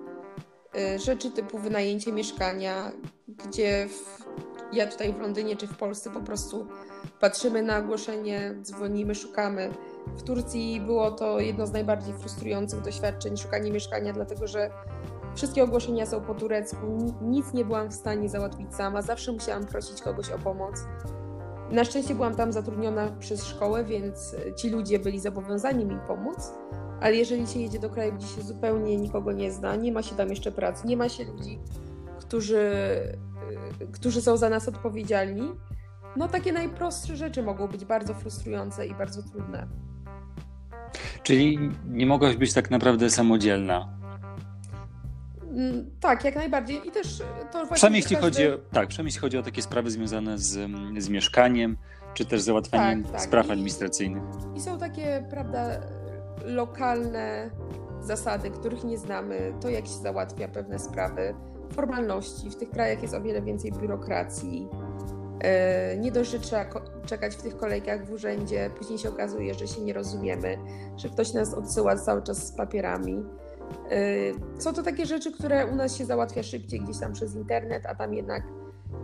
E, 0.74 0.98
rzeczy 0.98 1.30
typu 1.30 1.58
wynajęcie 1.58 2.12
mieszkania, 2.12 2.92
gdzie 3.28 3.88
w, 3.88 4.24
ja 4.72 4.86
tutaj 4.86 5.12
w 5.12 5.20
Londynie 5.20 5.56
czy 5.56 5.66
w 5.66 5.76
Polsce 5.76 6.10
po 6.10 6.20
prostu 6.20 6.66
patrzymy 7.20 7.62
na 7.62 7.78
ogłoszenie, 7.78 8.54
dzwonimy, 8.62 9.14
szukamy 9.14 9.70
w 10.06 10.22
Turcji 10.22 10.80
było 10.80 11.10
to 11.10 11.40
jedno 11.40 11.66
z 11.66 11.72
najbardziej 11.72 12.14
frustrujących 12.14 12.80
doświadczeń 12.80 13.36
szukanie 13.36 13.72
mieszkania, 13.72 14.12
dlatego 14.12 14.46
że 14.46 14.70
wszystkie 15.40 15.64
ogłoszenia 15.64 16.06
są 16.06 16.20
po 16.20 16.34
turecku, 16.34 16.86
nic 17.22 17.52
nie 17.52 17.64
byłam 17.64 17.88
w 17.88 17.94
stanie 17.94 18.28
załatwić 18.28 18.74
sama, 18.74 19.02
zawsze 19.02 19.32
musiałam 19.32 19.66
prosić 19.66 20.02
kogoś 20.02 20.30
o 20.30 20.38
pomoc. 20.38 20.84
Na 21.70 21.84
szczęście 21.84 22.14
byłam 22.14 22.34
tam 22.34 22.52
zatrudniona 22.52 23.10
przez 23.18 23.44
szkołę, 23.44 23.84
więc 23.84 24.36
ci 24.56 24.70
ludzie 24.70 24.98
byli 24.98 25.20
zobowiązani 25.20 25.84
mi 25.84 25.98
pomóc. 26.06 26.52
Ale 27.00 27.16
jeżeli 27.16 27.46
się 27.46 27.60
jedzie 27.60 27.78
do 27.78 27.90
kraju, 27.90 28.12
gdzie 28.12 28.26
się 28.26 28.42
zupełnie 28.42 28.96
nikogo 28.96 29.32
nie 29.32 29.52
zna, 29.52 29.76
nie 29.76 29.92
ma 29.92 30.02
się 30.02 30.16
tam 30.16 30.28
jeszcze 30.28 30.52
pracy, 30.52 30.86
nie 30.86 30.96
ma 30.96 31.08
się 31.08 31.24
ludzi, 31.24 31.58
którzy, 32.18 32.70
którzy 33.92 34.22
są 34.22 34.36
za 34.36 34.50
nas 34.50 34.68
odpowiedzialni, 34.68 35.52
no 36.16 36.28
takie 36.28 36.52
najprostsze 36.52 37.16
rzeczy 37.16 37.42
mogą 37.42 37.68
być 37.68 37.84
bardzo 37.84 38.14
frustrujące 38.14 38.86
i 38.86 38.94
bardzo 38.94 39.22
trudne. 39.22 39.66
Czyli 41.22 41.70
nie 41.88 42.06
mogłaś 42.06 42.36
być 42.36 42.52
tak 42.52 42.70
naprawdę 42.70 43.10
samodzielna. 43.10 43.99
Mm, 45.50 45.90
tak, 46.00 46.24
jak 46.24 46.36
najbardziej. 46.36 46.88
I 46.88 46.90
też 46.90 47.18
to 47.52 47.58
właśnie. 47.58 47.74
Przynajmniej 47.74 48.02
jeśli, 48.02 48.16
każdy... 48.16 48.30
chodzi 48.30 48.48
o, 48.48 48.58
tak, 48.72 48.88
przynajmniej 48.88 49.18
chodzi 49.20 49.38
o 49.38 49.42
takie 49.42 49.62
sprawy 49.62 49.90
związane 49.90 50.38
z, 50.38 50.70
z 50.98 51.08
mieszkaniem, 51.08 51.76
czy 52.14 52.24
też 52.24 52.40
załatwianiem 52.40 53.02
tak, 53.02 53.12
tak. 53.12 53.22
spraw 53.22 53.46
I, 53.46 53.50
administracyjnych. 53.50 54.22
I 54.56 54.60
są 54.60 54.78
takie, 54.78 55.26
prawda, 55.30 55.80
lokalne 56.44 57.50
zasady, 58.00 58.50
których 58.50 58.84
nie 58.84 58.98
znamy, 58.98 59.52
to 59.60 59.68
jak 59.68 59.86
się 59.86 59.92
załatwia 59.92 60.48
pewne 60.48 60.78
sprawy, 60.78 61.34
formalności. 61.72 62.50
W 62.50 62.56
tych 62.56 62.70
krajach 62.70 63.02
jest 63.02 63.14
o 63.14 63.20
wiele 63.20 63.42
więcej 63.42 63.72
biurokracji. 63.72 64.68
E, 65.40 65.96
nie 65.96 66.12
dość, 66.12 66.30
że 66.30 66.38
trzeba 66.38 66.64
czekać 67.06 67.34
w 67.34 67.42
tych 67.42 67.56
kolejkach 67.56 68.06
w 68.06 68.12
urzędzie, 68.12 68.70
później 68.78 68.98
się 68.98 69.08
okazuje, 69.08 69.54
że 69.54 69.68
się 69.68 69.80
nie 69.80 69.92
rozumiemy, 69.92 70.58
że 70.96 71.08
ktoś 71.08 71.32
nas 71.32 71.54
odsyła 71.54 71.96
cały 71.96 72.22
czas 72.22 72.46
z 72.46 72.52
papierami. 72.52 73.24
E, 73.90 74.60
są 74.60 74.72
to 74.72 74.82
takie 74.82 75.06
rzeczy, 75.06 75.32
które 75.32 75.66
u 75.66 75.74
nas 75.74 75.96
się 75.96 76.04
załatwia 76.04 76.42
szybciej 76.42 76.80
gdzieś 76.80 76.98
tam 76.98 77.12
przez 77.12 77.34
internet, 77.34 77.86
a 77.86 77.94
tam 77.94 78.14
jednak 78.14 78.42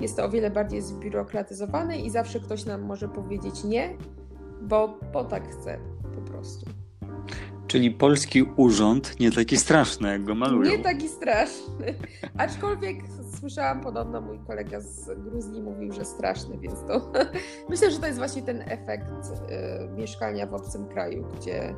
jest 0.00 0.16
to 0.16 0.24
o 0.24 0.28
wiele 0.28 0.50
bardziej 0.50 0.82
zbiurokratyzowane 0.82 1.98
i 1.98 2.10
zawsze 2.10 2.40
ktoś 2.40 2.64
nam 2.64 2.82
może 2.82 3.08
powiedzieć 3.08 3.64
nie, 3.64 3.96
bo 4.62 4.88
po 5.12 5.24
tak 5.24 5.48
chce 5.48 5.78
po 6.14 6.20
prostu. 6.20 6.66
Czyli 7.66 7.90
polski 7.90 8.42
urząd 8.42 9.20
nie 9.20 9.32
taki 9.32 9.56
straszny, 9.56 10.08
jak 10.08 10.24
go 10.24 10.34
malują. 10.34 10.70
Nie 10.70 10.78
taki 10.78 11.08
straszny. 11.08 11.94
Aczkolwiek 12.38 12.96
słyszałam 13.40 13.80
podobno, 13.80 14.20
mój 14.20 14.38
kolega 14.38 14.80
z 14.80 15.10
Gruzji 15.22 15.62
mówił, 15.62 15.92
że 15.92 16.04
straszny, 16.04 16.58
więc 16.58 16.74
to 16.86 17.12
myślę, 17.70 17.90
że 17.90 17.98
to 17.98 18.06
jest 18.06 18.18
właśnie 18.18 18.42
ten 18.42 18.62
efekt 18.66 19.06
y, 19.06 19.88
mieszkania 19.96 20.46
w 20.46 20.54
obcym 20.54 20.88
kraju, 20.88 21.26
gdzie, 21.36 21.74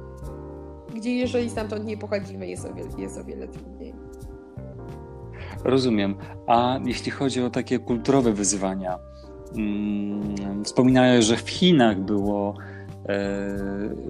gdzie 0.99 1.17
jeżeli 1.17 1.51
stamtąd 1.51 1.85
nie 1.85 1.97
pochodzimy, 1.97 2.49
jest 2.49 2.65
o 2.65 2.75
wiele, 2.75 2.91
jest 2.99 3.19
o 3.19 3.25
wiele 3.25 3.49
trudniej. 3.49 3.95
Rozumiem. 5.65 6.15
A 6.47 6.79
jeśli 6.85 7.11
chodzi 7.11 7.43
o 7.43 7.51
takie 7.51 7.79
kulturowe 7.79 8.33
wyzwania, 8.33 8.99
hmm, 9.55 10.65
wspominałeś, 10.65 11.25
że 11.25 11.37
w 11.37 11.51
Chinach 11.51 12.01
było 12.01 12.55
E, 13.09 13.57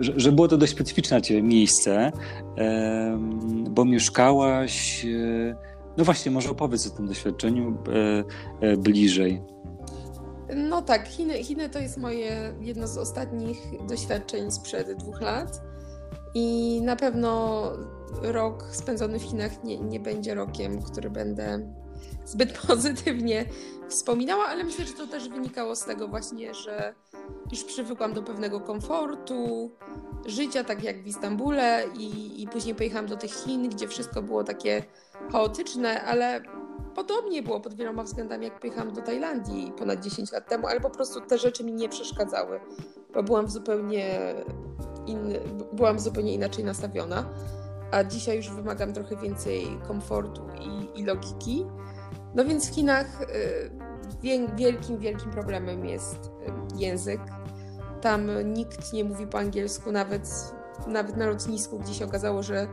że, 0.01 0.13
że 0.17 0.33
było 0.33 0.49
to 0.49 0.57
dość 0.57 0.73
specyficzne 0.73 1.17
dla 1.17 1.21
Ciebie 1.21 1.43
miejsce, 1.43 2.13
e, 2.59 3.19
bo 3.71 3.85
mieszkałaś. 3.85 5.05
E, 5.05 5.57
no 5.97 6.05
właśnie, 6.05 6.31
może 6.31 6.51
opowiedz 6.51 6.87
o 6.87 6.91
tym 6.91 7.07
doświadczeniu 7.07 7.79
bliżej. 8.79 9.43
No 10.57 10.83
tak, 10.83 11.09
Chiny, 11.09 11.45
Chiny 11.45 11.69
to 11.69 11.79
jest 11.79 11.99
moje 11.99 12.55
jedno 12.61 12.87
z 12.87 12.99
ostatnich 12.99 13.59
doświadczeń 13.89 14.51
sprzed 14.51 14.99
dwóch 14.99 15.21
lat. 15.21 15.63
I 16.39 16.81
na 16.83 16.97
pewno 16.97 17.63
rok 18.23 18.65
spędzony 18.71 19.19
w 19.19 19.23
Chinach 19.23 19.65
nie, 19.65 19.79
nie 19.79 20.01
będzie 20.01 20.35
rokiem, 20.35 20.83
który 20.83 21.11
będę 21.11 21.75
zbyt 22.25 22.59
pozytywnie 22.67 23.47
wspominała, 23.89 24.47
ale 24.47 24.65
myślę, 24.65 24.85
że 24.85 24.93
to 24.93 25.07
też 25.07 25.29
wynikało 25.29 25.77
z 25.77 25.85
tego 25.85 26.09
właśnie, 26.09 26.55
że 26.55 26.95
już 27.53 27.65
przywykłam 27.65 28.13
do 28.13 28.23
pewnego 28.23 28.61
komfortu, 28.61 29.71
życia, 30.27 30.65
tak 30.65 30.85
jak 30.85 31.03
w 31.03 31.07
Istambule 31.07 31.85
i, 31.99 32.43
i 32.43 32.49
później 32.49 32.75
pojechałam 32.75 33.07
do 33.07 33.17
tych 33.17 33.31
Chin, 33.31 33.69
gdzie 33.69 33.89
wszystko 33.89 34.23
było 34.23 34.45
takie 34.45 34.83
chaotyczne, 35.33 36.03
ale 36.03 36.43
podobnie 36.95 37.43
było 37.43 37.61
pod 37.61 37.75
wieloma 37.75 38.03
względami, 38.03 38.45
jak 38.45 38.61
pojechałam 38.61 38.93
do 38.93 39.03
Tajlandii 39.03 39.73
ponad 39.79 40.01
10 40.01 40.33
lat 40.33 40.49
temu, 40.49 40.67
ale 40.67 40.81
po 40.81 40.91
prostu 40.91 41.21
te 41.21 41.39
rzeczy 41.39 41.65
mi 41.65 41.73
nie 41.73 41.89
przeszkadzały, 41.89 42.61
bo 43.15 43.23
byłam 43.23 43.49
zupełnie, 43.49 44.35
inny, 45.09 45.41
byłam 45.73 45.99
zupełnie 45.99 46.35
inaczej 46.35 46.65
nastawiona. 46.65 47.25
A 47.91 48.05
dzisiaj 48.05 48.37
już 48.37 48.51
wymagam 48.51 48.93
trochę 48.93 49.17
więcej 49.17 49.67
komfortu 49.87 50.43
i, 50.61 51.01
i 51.01 51.05
logiki. 51.05 51.67
No 52.35 52.45
więc 52.45 52.71
w 52.71 52.75
Chinach 52.75 53.23
y, 53.23 53.71
wielkim, 54.57 54.99
wielkim 54.99 55.31
problemem 55.31 55.87
jest 55.87 56.27
y, 56.27 56.79
język. 56.79 57.21
Tam 58.01 58.53
nikt 58.55 58.93
nie 58.93 59.05
mówi 59.05 59.27
po 59.27 59.39
angielsku, 59.39 59.93
nawet, 59.93 60.53
nawet 60.87 61.17
na 61.17 61.27
lotnisku, 61.27 61.79
gdzie 61.79 61.95
się 61.95 62.05
okazało, 62.05 62.43
że 62.43 62.69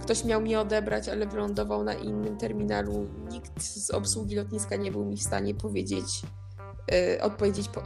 ktoś 0.00 0.24
miał 0.24 0.40
mnie 0.40 0.60
odebrać, 0.60 1.08
ale 1.08 1.26
wylądował 1.26 1.84
na 1.84 1.94
innym 1.94 2.36
terminalu. 2.36 3.06
Nikt 3.30 3.62
z 3.62 3.90
obsługi 3.90 4.36
lotniska 4.36 4.76
nie 4.76 4.92
był 4.92 5.04
mi 5.04 5.16
w 5.16 5.22
stanie 5.22 5.54
powiedzieć, 5.54 6.22
yy, 6.90 7.22
odpowiedzieć 7.22 7.68
po, 7.68 7.82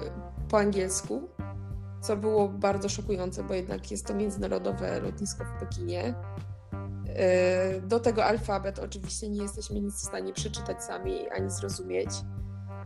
po, 0.49 0.59
angielsku, 0.59 1.29
co 2.01 2.17
było 2.17 2.49
bardzo 2.49 2.89
szokujące, 2.89 3.45
bo 3.45 3.55
jednak 3.55 3.91
jest 3.91 4.07
to 4.07 4.15
międzynarodowe 4.15 5.01
lotnisko 5.01 5.45
w 5.45 5.61
Pekinie. 5.61 6.15
Yy, 7.75 7.81
do 7.81 8.01
tego 8.01 8.25
alfabet 8.25 8.79
oczywiście 8.79 9.29
nie 9.29 9.43
jesteśmy 9.43 9.81
nic 9.81 9.95
w 9.95 10.07
stanie 10.07 10.33
przeczytać 10.33 10.85
sami 10.85 11.29
ani 11.29 11.51
zrozumieć. 11.51 12.11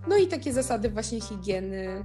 No 0.09 0.17
i 0.17 0.27
takie 0.27 0.53
zasady 0.53 0.91
właśnie 0.91 1.21
higieny, 1.21 2.05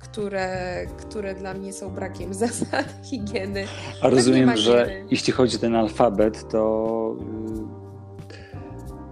które, 0.00 0.86
które 0.86 1.34
dla 1.34 1.54
mnie 1.54 1.72
są 1.72 1.90
brakiem 1.90 2.34
zasad 2.44 2.86
higieny. 3.04 3.64
A 4.02 4.08
rozumiem, 4.08 4.56
że 4.56 4.90
jeśli 5.10 5.32
chodzi 5.32 5.56
o 5.56 5.60
ten 5.60 5.76
alfabet, 5.76 6.48
to, 6.48 7.16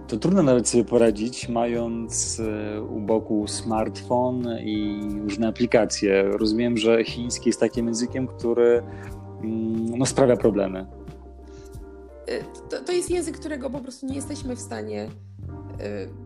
to 0.07 0.17
trudno 0.17 0.43
nawet 0.43 0.69
sobie 0.69 0.83
poradzić, 0.83 1.49
mając 1.49 2.39
e, 2.39 2.81
u 2.81 2.99
boku 2.99 3.47
smartfon 3.47 4.47
i 4.59 5.01
różne 5.21 5.47
aplikacje. 5.47 6.23
Rozumiem, 6.23 6.77
że 6.77 7.03
chiński 7.03 7.49
jest 7.49 7.59
takim 7.59 7.87
językiem, 7.87 8.27
który 8.27 8.83
mm, 9.43 9.97
no, 9.97 10.05
sprawia 10.05 10.37
problemy. 10.37 10.85
E, 12.27 12.43
to, 12.69 12.81
to 12.85 12.91
jest 12.91 13.09
język, 13.09 13.39
którego 13.39 13.69
po 13.69 13.79
prostu 13.79 14.05
nie 14.05 14.15
jesteśmy 14.15 14.55
w 14.55 14.59
stanie 14.59 15.03
e, 15.03 15.09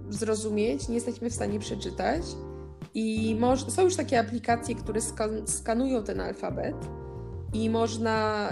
zrozumieć, 0.10 0.88
nie 0.88 0.96
jesteśmy 0.96 1.30
w 1.30 1.34
stanie 1.34 1.60
przeczytać. 1.60 2.22
I 2.94 3.38
są 3.68 3.84
już 3.84 3.96
takie 3.96 4.20
aplikacje, 4.20 4.76
które 4.76 5.02
skan 5.02 5.48
skanują 5.48 6.04
ten 6.04 6.20
alfabet 6.22 6.76
i 7.54 7.70
można, 7.70 8.50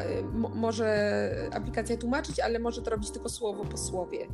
może 0.55 1.49
aplikacja 1.53 1.97
tłumaczyć, 1.97 2.39
ale 2.39 2.59
może 2.59 2.81
to 2.81 2.91
robić 2.91 3.11
tylko 3.11 3.29
słowo 3.29 3.65
po 3.65 3.77
słowie. 3.77 4.27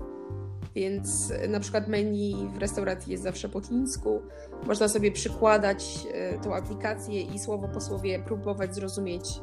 Więc 0.75 1.33
na 1.49 1.59
przykład 1.59 1.87
menu 1.87 2.49
w 2.53 2.57
restauracji 2.57 3.11
jest 3.11 3.23
zawsze 3.23 3.49
po 3.49 3.61
chińsku. 3.61 4.21
Można 4.67 4.87
sobie 4.87 5.11
przykładać 5.11 6.07
e, 6.13 6.39
tą 6.39 6.55
aplikację 6.55 7.21
i 7.21 7.39
słowo 7.39 7.67
po 7.67 7.81
słowie 7.81 8.19
próbować 8.19 8.75
zrozumieć, 8.75 9.41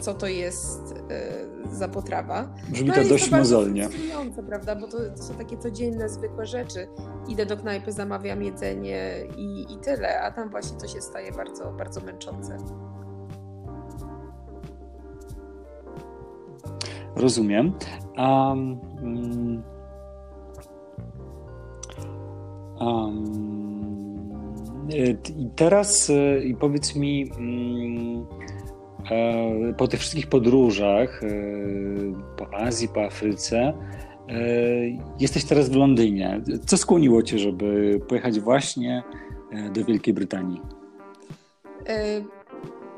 co 0.00 0.14
to 0.14 0.26
jest 0.26 0.94
e, 1.10 1.74
za 1.76 1.88
potrawa. 1.88 2.54
Brzmi 2.68 2.88
no, 2.88 2.94
to 2.94 3.04
dość 3.04 3.30
to 3.30 3.36
mozolnie. 3.36 3.88
prawda? 4.48 4.76
Bo 4.76 4.88
to, 4.88 4.98
to, 5.16 5.22
są 5.22 5.34
takie 5.34 5.58
codzienne, 5.58 6.08
zwykłe 6.08 6.46
rzeczy. 6.46 6.88
Idę 7.28 7.46
do 7.46 7.56
knajpy, 7.56 7.92
zamawiam 7.92 8.42
jedzenie 8.42 9.16
i, 9.36 9.72
i 9.74 9.78
tyle, 9.78 10.20
a 10.20 10.30
tam 10.30 10.50
właśnie 10.50 10.78
to 10.78 10.88
się 10.88 11.00
staje 11.00 11.32
bardzo, 11.32 11.72
bardzo 11.72 12.00
męczące. 12.00 12.56
Rozumiem. 17.16 17.72
Um, 18.18 18.80
um, 19.02 19.75
I 25.36 25.50
teraz 25.56 26.10
e, 26.10 26.44
i 26.44 26.54
powiedz 26.54 26.96
mi, 26.96 27.30
um, 27.30 28.26
E, 29.10 29.74
po 29.74 29.88
tych 29.88 30.00
wszystkich 30.00 30.26
podróżach 30.26 31.22
e, 31.22 31.28
po 32.36 32.54
Azji, 32.54 32.88
po 32.88 33.04
Afryce, 33.04 33.58
e, 33.58 33.72
jesteś 35.20 35.44
teraz 35.44 35.68
w 35.68 35.76
Londynie. 35.76 36.40
Co 36.66 36.76
skłoniło 36.76 37.22
cię, 37.22 37.38
żeby 37.38 38.00
pojechać 38.08 38.40
właśnie 38.40 39.02
do 39.74 39.84
Wielkiej 39.84 40.14
Brytanii? 40.14 40.60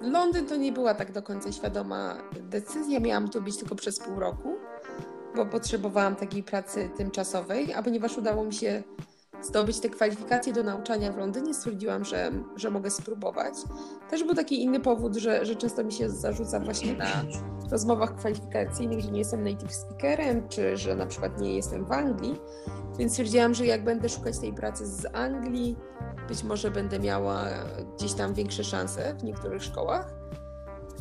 Londyn 0.01 0.47
to 0.47 0.57
nie 0.57 0.73
była 0.73 0.95
tak 0.95 1.13
do 1.13 1.23
końca 1.23 1.53
świadoma 1.53 2.17
decyzja. 2.51 3.01
Miałam 3.01 3.29
tu 3.29 3.43
być 3.43 3.57
tylko 3.57 3.75
przez 3.75 3.99
pół 3.99 4.21
roku, 4.21 4.49
bo 5.37 5.47
potrzebowałam 5.47 6.17
takiej 6.17 6.43
pracy 6.43 6.91
tymczasowej, 6.97 7.73
a 7.73 7.83
ponieważ 7.83 8.19
udało 8.19 8.45
mi 8.45 8.53
się 8.53 8.83
zdobyć 9.43 9.81
te 9.81 9.89
kwalifikacje 9.89 10.53
do 10.53 10.63
nauczania 10.63 11.13
w 11.13 11.17
Londynie, 11.17 11.55
stwierdziłam, 11.55 12.05
że, 12.05 12.31
że 12.57 12.71
mogę 12.71 12.91
spróbować. 12.91 13.55
Też 14.11 14.25
był 14.25 14.35
taki 14.35 14.63
inny 14.63 14.81
powód, 14.81 15.17
że, 15.17 15.47
że 15.47 15.57
często 15.57 15.85
mi 15.85 15.93
się 15.93 16.11
zarzuca 16.11 16.61
właśnie 16.61 16.97
na 16.97 17.07
rozmowach 17.71 18.17
kwalifikacyjnych, 18.17 19.01
że 19.01 19.11
nie 19.11 19.19
jestem 19.19 19.45
native 19.45 19.75
speakerem, 19.75 20.49
czy 20.49 20.77
że 20.77 20.97
na 20.97 21.07
przykład 21.07 21.41
nie 21.41 21.55
jestem 21.55 21.85
w 21.85 21.93
Anglii. 21.93 22.41
Więc 22.99 23.13
stwierdziłam, 23.13 23.55
że 23.55 23.67
jak 23.67 23.85
będę 23.85 24.09
szukać 24.09 24.39
tej 24.39 24.53
pracy 24.53 24.87
z 24.87 25.07
Anglii, 25.13 25.77
być 26.29 26.45
może 26.45 26.71
będę 26.71 26.99
miała 26.99 27.45
gdzieś 27.97 28.13
tam 28.13 28.35
większe 28.35 28.65
szanse 28.65 29.15
w 29.15 29.25
niektórych 29.25 29.63
szkołach. 29.63 30.15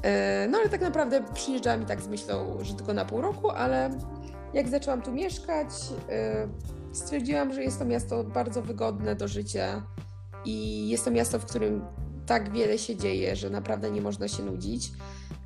E, 0.04 0.48
no 0.48 0.58
ale 0.58 0.70
tak 0.70 0.82
naprawdę 0.82 1.24
przyjeżdżałam 1.34 1.82
i 1.82 1.86
tak 1.86 2.02
z 2.02 2.08
myślą, 2.08 2.58
że 2.62 2.74
tylko 2.74 2.94
na 2.94 3.06
pół 3.06 3.22
roku, 3.22 3.50
ale 3.50 3.90
jak 4.54 4.70
zaczęłam 4.70 5.02
tu 5.02 5.12
mieszkać, 5.12 5.68
e, 6.10 6.48
stwierdziłam, 6.94 7.54
że 7.54 7.64
jest 7.64 7.80
to 7.80 7.86
miasto 7.86 8.24
bardzo 8.24 8.62
wygodne 8.62 9.16
do 9.16 9.28
życia 9.28 9.84
i 10.46 10.90
jest 10.90 11.06
to 11.06 11.12
miasto, 11.12 11.40
w 11.40 11.46
którym 11.46 11.82
tak 12.26 12.52
wiele 12.52 12.78
się 12.78 12.96
dzieje, 12.96 13.36
że 13.36 13.50
naprawdę 13.50 13.92
nie 13.92 14.02
można 14.02 14.28
się 14.28 14.44
nudzić. 14.44 14.92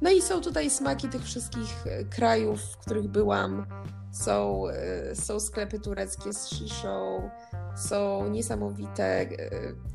No 0.02 0.10
i 0.10 0.22
są 0.22 0.42
tutaj 0.42 0.70
smaki 0.70 1.10
tych 1.10 1.24
wszystkich 1.24 1.88
e, 1.88 2.04
krajów, 2.04 2.62
w 2.62 2.78
których 2.78 3.08
byłam. 3.08 3.66
Są, 4.12 4.68
e, 4.68 5.16
są 5.16 5.40
sklepy 5.40 5.80
tureckie 5.80 6.34
z 6.34 6.50
sziszą, 6.50 7.30
są 7.76 8.30
niesamowite 8.30 9.04
e, 9.04 9.28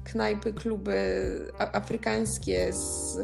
knajpy, 0.05 0.53
kluby 0.53 1.23
afrykańskie 1.59 2.73
z 2.73 3.19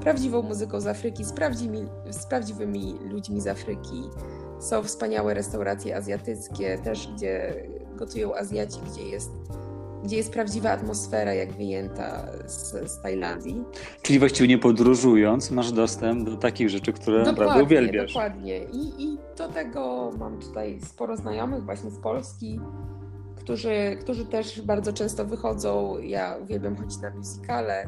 prawdziwą 0.00 0.42
muzyką 0.42 0.80
z 0.80 0.86
Afryki, 0.86 1.24
z, 1.24 1.32
prawdziwymi, 1.32 1.88
z 2.10 2.26
prawdziwymi 2.26 2.94
ludźmi 3.04 3.40
z 3.40 3.46
Afryki. 3.46 4.02
Są 4.62 4.82
wspaniałe 4.82 5.34
restauracje 5.34 5.96
azjatyckie, 5.96 6.78
też 6.78 7.08
gdzie 7.08 7.54
gotują 7.96 8.34
Azjaci, 8.34 8.78
gdzie 8.92 9.02
jest, 9.02 9.30
gdzie 10.04 10.16
jest 10.16 10.32
prawdziwa 10.32 10.70
atmosfera, 10.70 11.34
jak 11.34 11.52
wyjęta 11.52 12.26
z, 12.46 12.90
z 12.90 13.02
Tajlandii. 13.02 13.64
Czyli 14.02 14.18
właściwie 14.18 14.48
nie 14.48 14.58
podróżując, 14.58 15.50
masz 15.50 15.72
dostęp 15.72 16.30
do 16.30 16.36
takich 16.36 16.68
rzeczy, 16.68 16.92
które 16.92 17.18
dokładnie, 17.18 17.40
naprawdę 17.40 17.64
uwielbiasz. 17.64 18.12
Dokładnie. 18.12 18.64
I, 18.64 19.04
I 19.04 19.18
do 19.38 19.48
tego 19.48 20.10
mam 20.18 20.38
tutaj 20.38 20.80
sporo 20.86 21.16
znajomych 21.16 21.64
właśnie 21.64 21.90
z 21.90 21.98
Polski, 21.98 22.60
którzy, 23.36 23.96
którzy 24.00 24.26
też 24.26 24.60
bardzo 24.60 24.92
często 24.92 25.24
wychodzą. 25.24 25.98
Ja 25.98 26.36
uwielbiam 26.42 26.76
chodzić 26.76 27.00
na 27.00 27.10
musicale, 27.10 27.86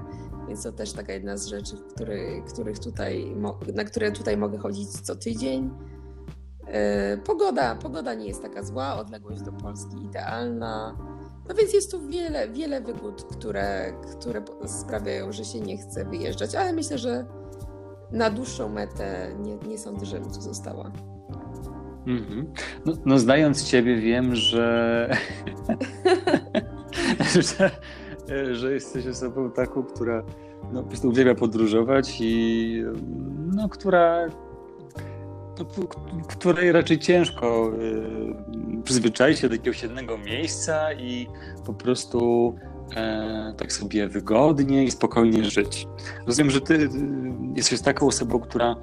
więc 0.49 0.63
to 0.63 0.73
też 0.73 0.93
taka 0.93 1.13
jedna 1.13 1.37
z 1.37 1.47
rzeczy, 1.47 1.77
który, 1.95 2.43
których 2.53 2.79
tutaj, 2.79 3.27
na 3.75 3.85
które 3.85 4.13
tutaj 4.13 4.37
mogę 4.37 4.59
chodzić 4.59 4.89
co 4.89 5.17
tydzień. 5.17 5.71
E, 6.67 7.17
pogoda, 7.17 7.75
pogoda 7.75 8.15
nie 8.15 8.27
jest 8.27 8.43
taka 8.43 8.63
zła, 8.63 8.97
odległość 8.97 9.43
do 9.43 9.53
Polski 9.53 10.05
idealna. 10.05 10.97
No 11.49 11.55
więc 11.55 11.75
jest 11.75 11.91
tu 11.91 12.09
wiele, 12.09 12.49
wiele 12.49 12.81
wygód, 12.81 13.25
które, 13.25 13.93
które 14.19 14.43
sprawiają, 14.67 15.33
że 15.33 15.45
się 15.45 15.61
nie 15.61 15.79
chce 15.79 16.05
wyjeżdżać, 16.05 16.55
ale 16.55 16.73
myślę, 16.73 16.99
że 16.99 17.27
na 18.13 18.31
dłuższą 18.31 18.69
metę 18.69 19.35
nie, 19.39 19.57
nie 19.57 19.79
sądzę, 19.79 20.07
żebym 20.07 20.31
tu 20.31 20.41
została. 20.41 20.93
Mm-hmm. 22.07 22.45
No, 22.87 22.93
no, 23.05 23.19
znając 23.19 23.65
ciebie 23.65 23.97
wiem, 23.97 24.35
że, 24.35 25.11
że, 27.49 27.71
że 28.55 28.73
jesteś 28.73 29.07
osobą 29.07 29.51
taką, 29.51 29.83
która 29.83 30.25
no, 30.73 30.83
po 30.83 30.89
prostu 30.89 31.09
uwielbia 31.09 31.35
podróżować 31.35 32.17
i 32.21 32.85
no, 33.55 33.69
która 33.69 34.29
której 36.29 36.73
raczej 36.73 36.99
ciężko 36.99 37.71
y, 38.79 38.83
przyzwyczaić 38.83 39.39
się 39.39 39.49
do 39.49 39.55
jakiegoś 39.55 39.83
jednego 39.83 40.19
miejsca 40.19 40.93
i 40.93 41.27
po 41.67 41.75
prostu 41.75 42.55
e, 42.97 43.55
tak 43.59 43.73
sobie 43.73 44.09
wygodnie 44.09 44.85
i 44.85 44.91
spokojnie 44.91 45.45
żyć. 45.45 45.87
Rozumiem, 46.27 46.51
że 46.51 46.61
ty 46.61 46.75
y, 46.75 46.91
jesteś 47.57 47.81
taką 47.81 48.07
osobą, 48.07 48.41
która 48.41 48.77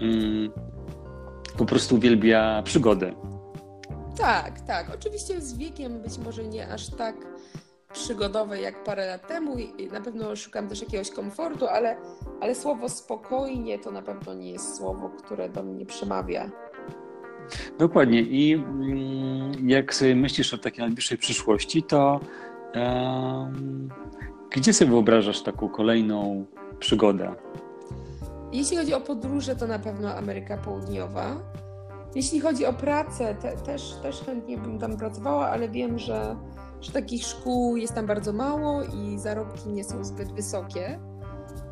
mm, 0.00 0.50
po 1.58 1.64
prostu 1.64 1.96
uwielbia 1.96 2.62
przygodę. 2.62 3.12
Tak, 4.16 4.60
tak. 4.60 4.90
Oczywiście 4.94 5.40
z 5.40 5.56
wiekiem 5.56 6.02
być 6.02 6.18
może 6.18 6.44
nie 6.44 6.68
aż 6.68 6.90
tak 6.90 7.14
przygodowe 7.94 8.60
jak 8.60 8.84
parę 8.84 9.06
lat 9.06 9.28
temu 9.28 9.58
i 9.58 9.88
na 9.92 10.00
pewno 10.00 10.36
szukam 10.36 10.68
też 10.68 10.80
jakiegoś 10.80 11.10
komfortu, 11.10 11.66
ale, 11.66 11.96
ale 12.40 12.54
słowo 12.54 12.88
spokojnie 12.88 13.78
to 13.78 13.90
na 13.90 14.02
pewno 14.02 14.34
nie 14.34 14.50
jest 14.50 14.76
słowo, 14.76 15.10
które 15.18 15.48
do 15.48 15.62
mnie 15.62 15.86
przemawia. 15.86 16.50
Dokładnie. 17.78 18.20
I 18.20 18.54
mm, 18.54 19.68
jak 19.68 19.94
sobie 19.94 20.16
myślisz 20.16 20.54
o 20.54 20.58
takiej 20.58 20.84
najbliższej 20.84 21.18
przyszłości, 21.18 21.82
to 21.82 22.20
um, 22.74 23.88
gdzie 24.50 24.72
sobie 24.72 24.90
wyobrażasz 24.90 25.42
taką 25.42 25.68
kolejną 25.68 26.44
przygodę? 26.78 27.34
Jeśli 28.52 28.76
chodzi 28.76 28.94
o 28.94 29.00
podróże, 29.00 29.56
to 29.56 29.66
na 29.66 29.78
pewno 29.78 30.14
Ameryka 30.14 30.56
Południowa. 30.56 31.36
Jeśli 32.14 32.40
chodzi 32.40 32.66
o 32.66 32.72
pracę, 32.72 33.34
te, 33.34 33.56
też, 33.56 33.94
też 34.02 34.20
chętnie 34.20 34.58
bym 34.58 34.78
tam 34.78 34.96
pracowała, 34.96 35.48
ale 35.48 35.68
wiem, 35.68 35.98
że, 35.98 36.36
że 36.84 36.92
takich 36.92 37.22
szkół 37.22 37.76
jest 37.76 37.94
tam 37.94 38.06
bardzo 38.06 38.32
mało 38.32 38.82
i 38.82 39.18
zarobki 39.18 39.68
nie 39.68 39.84
są 39.84 40.04
zbyt 40.04 40.32
wysokie, 40.32 40.98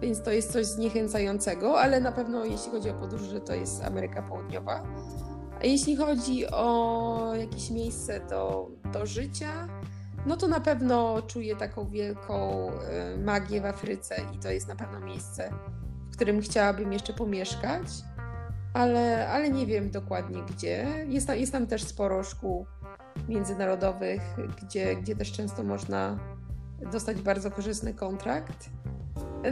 więc 0.03 0.23
to 0.23 0.31
jest 0.31 0.53
coś 0.53 0.67
zniechęcającego, 0.67 1.81
ale 1.81 2.01
na 2.01 2.13
pewno 2.13 2.45
jeśli 2.45 2.71
chodzi 2.71 2.91
o 2.91 2.95
podróże, 2.95 3.41
to 3.41 3.55
jest 3.55 3.85
Ameryka 3.85 4.23
Południowa. 4.23 4.83
A 5.61 5.67
jeśli 5.67 5.97
chodzi 5.97 6.47
o 6.47 7.35
jakieś 7.35 7.71
miejsce 7.71 8.21
do, 8.21 8.71
do 8.93 9.07
życia, 9.07 9.69
no 10.27 10.37
to 10.37 10.49
na 10.49 10.61
pewno 10.61 11.23
czuję 11.23 11.57
taką 11.57 11.89
wielką 11.89 12.69
y, 13.15 13.19
magię 13.19 13.61
w 13.61 13.67
Afryce 13.67 14.17
i 14.35 14.39
to 14.39 14.51
jest 14.51 14.69
na 14.69 14.77
pewno 14.77 15.01
miejsce, 15.01 15.53
w 16.11 16.17
którym 16.17 16.41
chciałabym 16.41 16.93
jeszcze 16.93 17.13
pomieszkać, 17.13 17.87
ale, 18.75 19.29
ale 19.29 19.51
nie 19.51 19.67
wiem 19.67 19.91
dokładnie 19.91 20.43
gdzie. 20.43 20.87
Jest 21.09 21.27
tam, 21.27 21.37
jest 21.37 21.53
tam 21.53 21.67
też 21.67 21.85
sporo 21.85 22.23
szkół 22.23 22.67
międzynarodowych, 23.29 24.21
gdzie, 24.63 24.97
gdzie 24.97 25.17
też 25.17 25.33
często 25.33 25.63
można 25.63 26.19
dostać 26.93 27.23
bardzo 27.23 27.51
korzystny 27.51 27.95
kontrakt. 27.95 28.71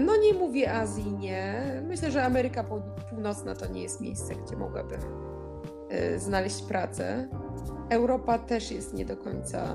No 0.00 0.16
nie 0.16 0.34
mówię 0.34 0.74
Azji, 0.74 1.12
nie. 1.12 1.82
Myślę, 1.88 2.10
że 2.10 2.24
Ameryka 2.24 2.64
Północna 3.10 3.54
to 3.54 3.66
nie 3.66 3.82
jest 3.82 4.00
miejsce, 4.00 4.34
gdzie 4.34 4.56
mogłabym 4.56 5.00
y, 5.92 6.18
znaleźć 6.18 6.62
pracę. 6.62 7.28
Europa 7.90 8.38
też 8.38 8.70
jest 8.70 8.94
nie 8.94 9.04
do 9.04 9.16
końca 9.16 9.74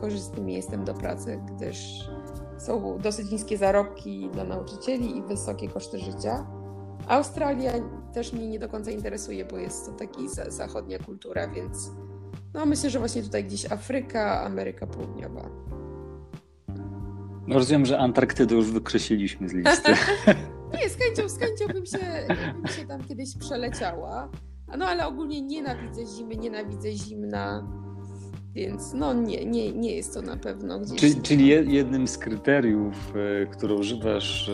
korzystnym 0.00 0.44
miejscem 0.46 0.84
do 0.84 0.94
pracy, 0.94 1.40
gdyż 1.46 2.08
są 2.58 2.98
dosyć 2.98 3.30
niskie 3.30 3.58
zarobki 3.58 4.30
dla 4.32 4.44
nauczycieli 4.44 5.16
i 5.16 5.22
wysokie 5.22 5.68
koszty 5.68 5.98
życia. 5.98 6.46
Australia 7.08 7.72
też 8.12 8.32
mnie 8.32 8.48
nie 8.48 8.58
do 8.58 8.68
końca 8.68 8.90
interesuje, 8.90 9.44
bo 9.44 9.58
jest 9.58 9.86
to 9.86 9.92
taki 9.92 10.28
zachodnia 10.48 10.98
kultura, 10.98 11.48
więc 11.48 11.90
no 12.56 12.66
myślę, 12.66 12.90
że 12.90 12.98
właśnie 12.98 13.22
tutaj 13.22 13.44
gdzieś 13.44 13.72
Afryka, 13.72 14.42
Ameryka 14.42 14.86
Południowa. 14.86 15.50
No 17.46 17.54
rozumiem, 17.54 17.86
że 17.86 17.98
Antarktydę 17.98 18.54
już 18.54 18.70
wykreśliliśmy 18.70 19.48
z 19.48 19.52
listy. 19.52 19.92
nie, 20.80 20.88
z 20.88 20.96
chęcią, 20.96 21.28
z 21.28 21.38
chęcią 21.38 21.66
bym 21.72 21.86
się, 21.86 21.98
bym 22.54 22.66
się 22.66 22.86
tam 22.86 23.04
kiedyś 23.04 23.36
przeleciała. 23.38 24.30
No 24.78 24.86
ale 24.86 25.06
ogólnie 25.06 25.42
nienawidzę 25.42 26.06
zimy, 26.06 26.36
nienawidzę 26.36 26.92
zimna, 26.92 27.68
więc 28.54 28.92
no 28.94 29.14
nie, 29.14 29.46
nie, 29.46 29.72
nie 29.72 29.96
jest 29.96 30.14
to 30.14 30.22
na 30.22 30.36
pewno 30.36 30.80
gdzieś. 30.80 31.00
Czyli, 31.00 31.22
czyli 31.22 31.46
jednym 31.74 32.08
z 32.08 32.18
kryteriów, 32.18 33.12
e, 33.42 33.46
które 33.46 33.74
używasz 33.74 34.50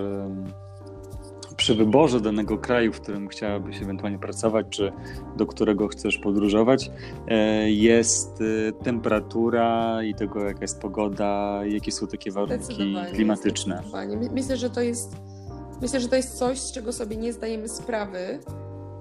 przy 1.72 1.84
wyborze 1.84 2.20
danego 2.20 2.58
kraju, 2.58 2.92
w 2.92 3.00
którym 3.00 3.28
chciałabyś 3.28 3.82
ewentualnie 3.82 4.18
pracować, 4.18 4.66
czy 4.70 4.92
do 5.36 5.46
którego 5.46 5.88
chcesz 5.88 6.18
podróżować, 6.18 6.90
e, 7.28 7.70
jest 7.70 8.40
e, 8.40 8.72
temperatura 8.72 10.02
i 10.02 10.14
tego, 10.14 10.44
jaka 10.44 10.60
jest 10.60 10.80
pogoda, 10.80 11.60
jakie 11.66 11.92
są 11.92 12.06
takie 12.06 12.30
warunki 12.30 12.94
klimatyczne. 13.14 13.82
Myślę, 14.32 14.56
że 14.56 14.70
to 14.70 14.80
jest 14.80 15.16
myślę, 15.82 16.00
że 16.00 16.08
to 16.08 16.16
jest 16.16 16.38
coś, 16.38 16.60
z 16.60 16.72
czego 16.72 16.92
sobie 16.92 17.16
nie 17.16 17.32
zdajemy 17.32 17.68
sprawy, 17.68 18.38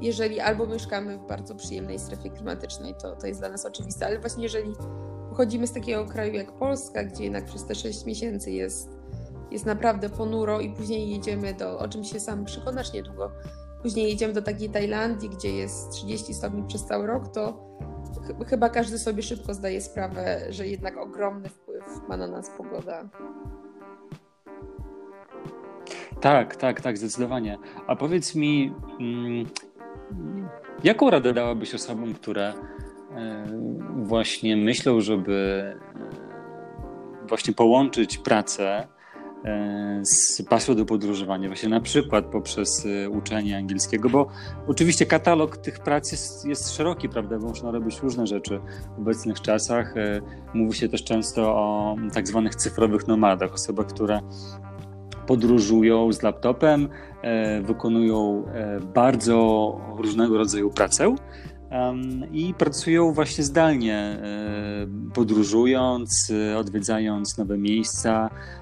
jeżeli 0.02 0.40
albo 0.40 0.68
mieszkamy 0.68 1.18
w 1.18 1.28
bardzo 1.28 1.56
przyjemnej 1.56 2.00
strefie 2.00 2.30
klimatycznej, 2.30 2.94
to, 3.02 3.16
to 3.16 3.28
jest 3.28 3.40
dla 3.40 3.50
nas 3.50 3.66
oczywiste, 3.66 4.06
ale 4.06 4.20
właśnie 4.20 4.44
jeżeli 4.44 4.74
pochodzimy 5.30 5.68
z 5.68 5.74
takiego 5.74 6.06
kraju 6.06 6.34
jak 6.34 6.52
Polska, 6.52 7.04
gdzie 7.04 7.24
jednak 7.24 7.46
przez 7.46 7.66
te 7.66 7.76
6 7.76 8.06
miesięcy 8.06 8.52
jest 8.52 9.01
jest 9.52 9.66
naprawdę 9.66 10.10
ponuro 10.10 10.60
i 10.60 10.70
później 10.70 11.10
jedziemy 11.10 11.54
do, 11.54 11.80
o 11.80 11.88
czym 11.88 12.04
się 12.04 12.20
sam 12.20 12.46
przekonasz 12.46 12.94
niedługo, 12.94 13.32
później 13.82 14.10
jedziemy 14.10 14.34
do 14.34 14.42
takiej 14.42 14.70
Tajlandii, 14.70 15.30
gdzie 15.30 15.52
jest 15.56 15.92
30 15.92 16.34
stopni 16.34 16.64
przez 16.68 16.86
cały 16.86 17.08
rok, 17.08 17.28
to 17.34 17.72
ch 18.28 18.50
chyba 18.50 18.70
każdy 18.70 19.00
sobie 19.00 19.24
szybko 19.24 19.54
zdaje 19.54 19.82
sprawę, 19.82 20.46
że 20.50 20.68
jednak 20.68 20.98
ogromny 20.98 21.50
wpływ 21.50 21.86
ma 22.10 22.18
na 22.18 22.28
nas 22.28 22.50
pogoda. 22.58 23.10
Tak, 26.22 26.56
tak, 26.56 26.82
tak, 26.82 26.98
zdecydowanie. 26.98 27.58
A 27.88 27.96
powiedz 27.96 28.36
mi, 28.36 28.74
mm, 29.00 29.46
jaką 30.84 31.10
radę 31.10 31.34
dałabyś 31.34 31.76
osobom, 31.76 32.14
które 32.14 32.54
e, 33.16 33.46
właśnie 33.96 34.58
myślą, 34.58 35.02
żeby 35.02 35.64
e, 37.24 37.28
właśnie 37.28 37.54
połączyć 37.54 38.18
pracę 38.18 38.88
z 40.04 40.42
pasją 40.50 40.76
do 40.76 40.86
podróżowania, 40.86 41.48
właśnie 41.48 41.70
na 41.70 41.82
przykład 41.82 42.26
poprzez 42.26 42.86
e, 42.86 43.10
uczenie 43.10 43.58
angielskiego, 43.58 44.10
bo 44.10 44.28
oczywiście 44.68 45.06
katalog 45.06 45.58
tych 45.58 45.80
prac 45.80 46.12
jest, 46.12 46.46
jest 46.46 46.76
szeroki, 46.76 47.10
prawda, 47.10 47.40
bo 47.40 47.48
można 47.48 47.72
robić 47.72 48.00
różne 48.00 48.28
rzeczy 48.28 48.60
w 48.98 49.00
obecnych 49.00 49.42
czasach. 49.42 49.98
E, 49.98 50.22
mówi 50.54 50.78
się 50.78 50.90
też 50.90 51.04
często 51.04 51.42
o 51.56 51.96
tak 52.14 52.28
zwanych 52.28 52.56
cyfrowych 52.56 53.08
nomadach, 53.08 53.54
osobach, 53.54 53.88
które 53.88 54.20
podróżują 55.28 56.14
z 56.14 56.22
laptopem, 56.22 56.90
wykonują 57.64 58.46
bardzo 58.94 59.78
różnego 59.98 60.38
rodzaju 60.38 60.70
pracę 60.70 61.16
i 62.32 62.54
pracują 62.54 63.14
właśnie 63.14 63.44
zdalnie, 63.44 64.18
podróżując, 65.14 66.32
odwiedzając 66.58 67.38
nowe 67.38 67.58
miejsca, 67.58 68.30
E, 68.30 68.61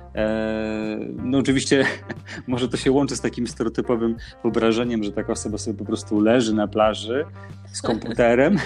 no 1.24 1.38
oczywiście 1.38 1.86
może 2.48 2.70
to 2.70 2.78
się 2.78 2.92
łączy 2.92 3.16
z 3.16 3.22
takim 3.22 3.48
stereotypowym 3.48 4.16
wyobrażeniem, 4.44 5.04
że 5.04 5.12
taka 5.12 5.34
osoba 5.34 5.58
sobie 5.58 5.78
po 5.78 5.86
prostu 5.86 6.22
leży 6.22 6.54
na 6.54 6.68
plaży 6.68 7.26
z 7.72 7.82
komputerem 7.82 8.58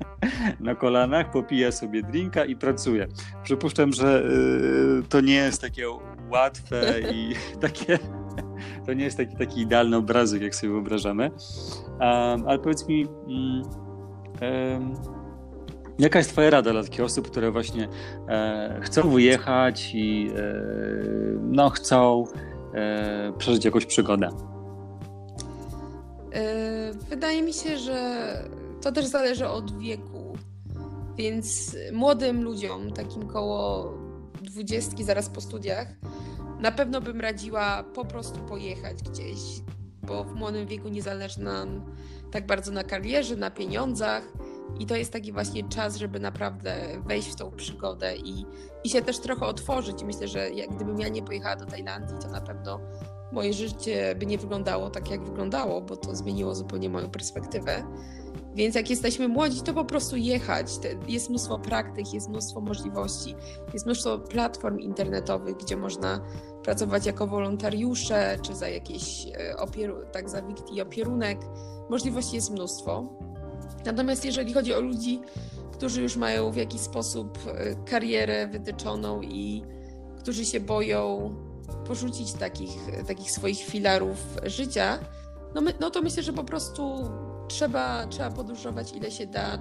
na 0.60 0.74
kolanach, 0.74 1.30
popija 1.30 1.72
sobie 1.72 2.02
drinka 2.02 2.44
i 2.44 2.56
pracuje. 2.56 3.06
Przypuszczam, 3.42 3.92
że 3.92 4.22
y, 4.24 5.02
to 5.08 5.20
nie 5.20 5.34
jest 5.34 5.60
takie 5.60 5.84
łatwe 6.30 7.00
i 7.12 7.34
takie 7.60 7.98
to 8.86 8.92
nie 8.92 9.04
jest 9.04 9.16
taki, 9.16 9.36
taki 9.36 9.60
idealny 9.60 9.96
obrazek, 9.96 10.42
jak 10.42 10.54
sobie 10.54 10.72
wyobrażamy. 10.72 11.30
Ale 12.46 12.58
powiedz 12.58 12.88
mi, 12.88 13.06
mm, 13.28 13.62
Jaka 15.98 16.18
jest 16.18 16.30
Twoja 16.30 16.50
rada 16.50 16.72
dla 16.72 16.82
takich 16.82 17.00
osób, 17.00 17.30
które 17.30 17.50
właśnie 17.50 17.88
e, 18.28 18.80
chcą 18.82 19.10
wyjechać 19.10 19.90
i 19.94 20.30
e, 20.36 20.54
no, 21.40 21.70
chcą 21.70 22.24
e, 22.74 23.32
przeżyć 23.38 23.64
jakąś 23.64 23.86
przygodę? 23.86 24.28
E, 26.32 26.92
wydaje 27.10 27.42
mi 27.42 27.52
się, 27.52 27.78
że 27.78 28.24
to 28.82 28.92
też 28.92 29.06
zależy 29.06 29.48
od 29.48 29.78
wieku. 29.78 30.36
Więc 31.16 31.76
młodym 31.92 32.44
ludziom, 32.44 32.92
takim 32.92 33.26
koło 33.26 33.92
dwudziestki, 34.42 35.04
zaraz 35.04 35.28
po 35.28 35.40
studiach, 35.40 35.88
na 36.60 36.72
pewno 36.72 37.00
bym 37.00 37.20
radziła 37.20 37.84
po 37.94 38.04
prostu 38.04 38.38
pojechać 38.38 39.02
gdzieś, 39.02 39.38
bo 40.02 40.24
w 40.24 40.34
młodym 40.34 40.66
wieku 40.66 40.88
nie 40.88 41.02
zależy 41.02 41.40
nam 41.40 41.84
tak 42.30 42.46
bardzo 42.46 42.72
na 42.72 42.84
karierze, 42.84 43.36
na 43.36 43.50
pieniądzach 43.50 44.22
i 44.78 44.86
to 44.86 44.96
jest 44.96 45.12
taki 45.12 45.32
właśnie 45.32 45.68
czas, 45.68 45.96
żeby 45.96 46.20
naprawdę 46.20 47.02
wejść 47.06 47.28
w 47.28 47.36
tą 47.36 47.50
przygodę 47.50 48.16
i, 48.16 48.46
i 48.84 48.88
się 48.88 49.02
też 49.02 49.18
trochę 49.18 49.46
otworzyć. 49.46 50.04
Myślę, 50.04 50.28
że 50.28 50.50
jak, 50.50 50.74
gdybym 50.74 51.00
ja 51.00 51.08
nie 51.08 51.22
pojechała 51.22 51.56
do 51.56 51.66
Tajlandii, 51.66 52.16
to 52.22 52.28
na 52.28 52.40
pewno 52.40 52.80
moje 53.32 53.52
życie 53.52 54.14
by 54.18 54.26
nie 54.26 54.38
wyglądało 54.38 54.90
tak, 54.90 55.10
jak 55.10 55.24
wyglądało, 55.24 55.80
bo 55.80 55.96
to 55.96 56.16
zmieniło 56.16 56.54
zupełnie 56.54 56.88
moją 56.88 57.10
perspektywę. 57.10 57.84
Więc 58.54 58.74
jak 58.74 58.90
jesteśmy 58.90 59.28
młodzi, 59.28 59.62
to 59.62 59.74
po 59.74 59.84
prostu 59.84 60.16
jechać. 60.16 60.66
Jest 61.08 61.30
mnóstwo 61.30 61.58
praktyk, 61.58 62.14
jest 62.14 62.28
mnóstwo 62.28 62.60
możliwości, 62.60 63.34
jest 63.72 63.86
mnóstwo 63.86 64.18
platform 64.18 64.78
internetowych, 64.78 65.56
gdzie 65.56 65.76
można 65.76 66.20
pracować 66.62 67.06
jako 67.06 67.26
wolontariusze, 67.26 68.38
czy 68.42 68.54
za 68.54 68.68
jakieś 68.68 69.26
e, 69.26 69.56
opieru, 69.56 69.96
tak 70.12 70.30
za 70.30 70.42
i 70.72 70.82
opierunek. 70.82 71.38
Możliwości 71.90 72.36
jest 72.36 72.50
mnóstwo. 72.50 73.18
Natomiast 73.84 74.24
jeżeli 74.24 74.52
chodzi 74.52 74.74
o 74.74 74.80
ludzi, 74.80 75.20
którzy 75.72 76.02
już 76.02 76.16
mają 76.16 76.50
w 76.50 76.56
jakiś 76.56 76.80
sposób 76.80 77.38
e, 77.46 77.74
karierę 77.90 78.46
wytyczoną 78.46 79.22
i 79.22 79.62
którzy 80.18 80.44
się 80.44 80.60
boją 80.60 81.34
porzucić 81.86 82.32
takich, 82.32 82.76
takich 83.06 83.30
swoich 83.30 83.58
filarów 83.58 84.18
życia, 84.44 84.98
no, 85.54 85.60
my, 85.60 85.74
no 85.80 85.90
to 85.90 86.02
myślę, 86.02 86.22
że 86.22 86.32
po 86.32 86.44
prostu 86.44 87.10
trzeba, 87.48 88.06
trzeba 88.06 88.30
podróżować 88.30 88.92
ile 88.92 89.10
się 89.10 89.26
da. 89.26 89.58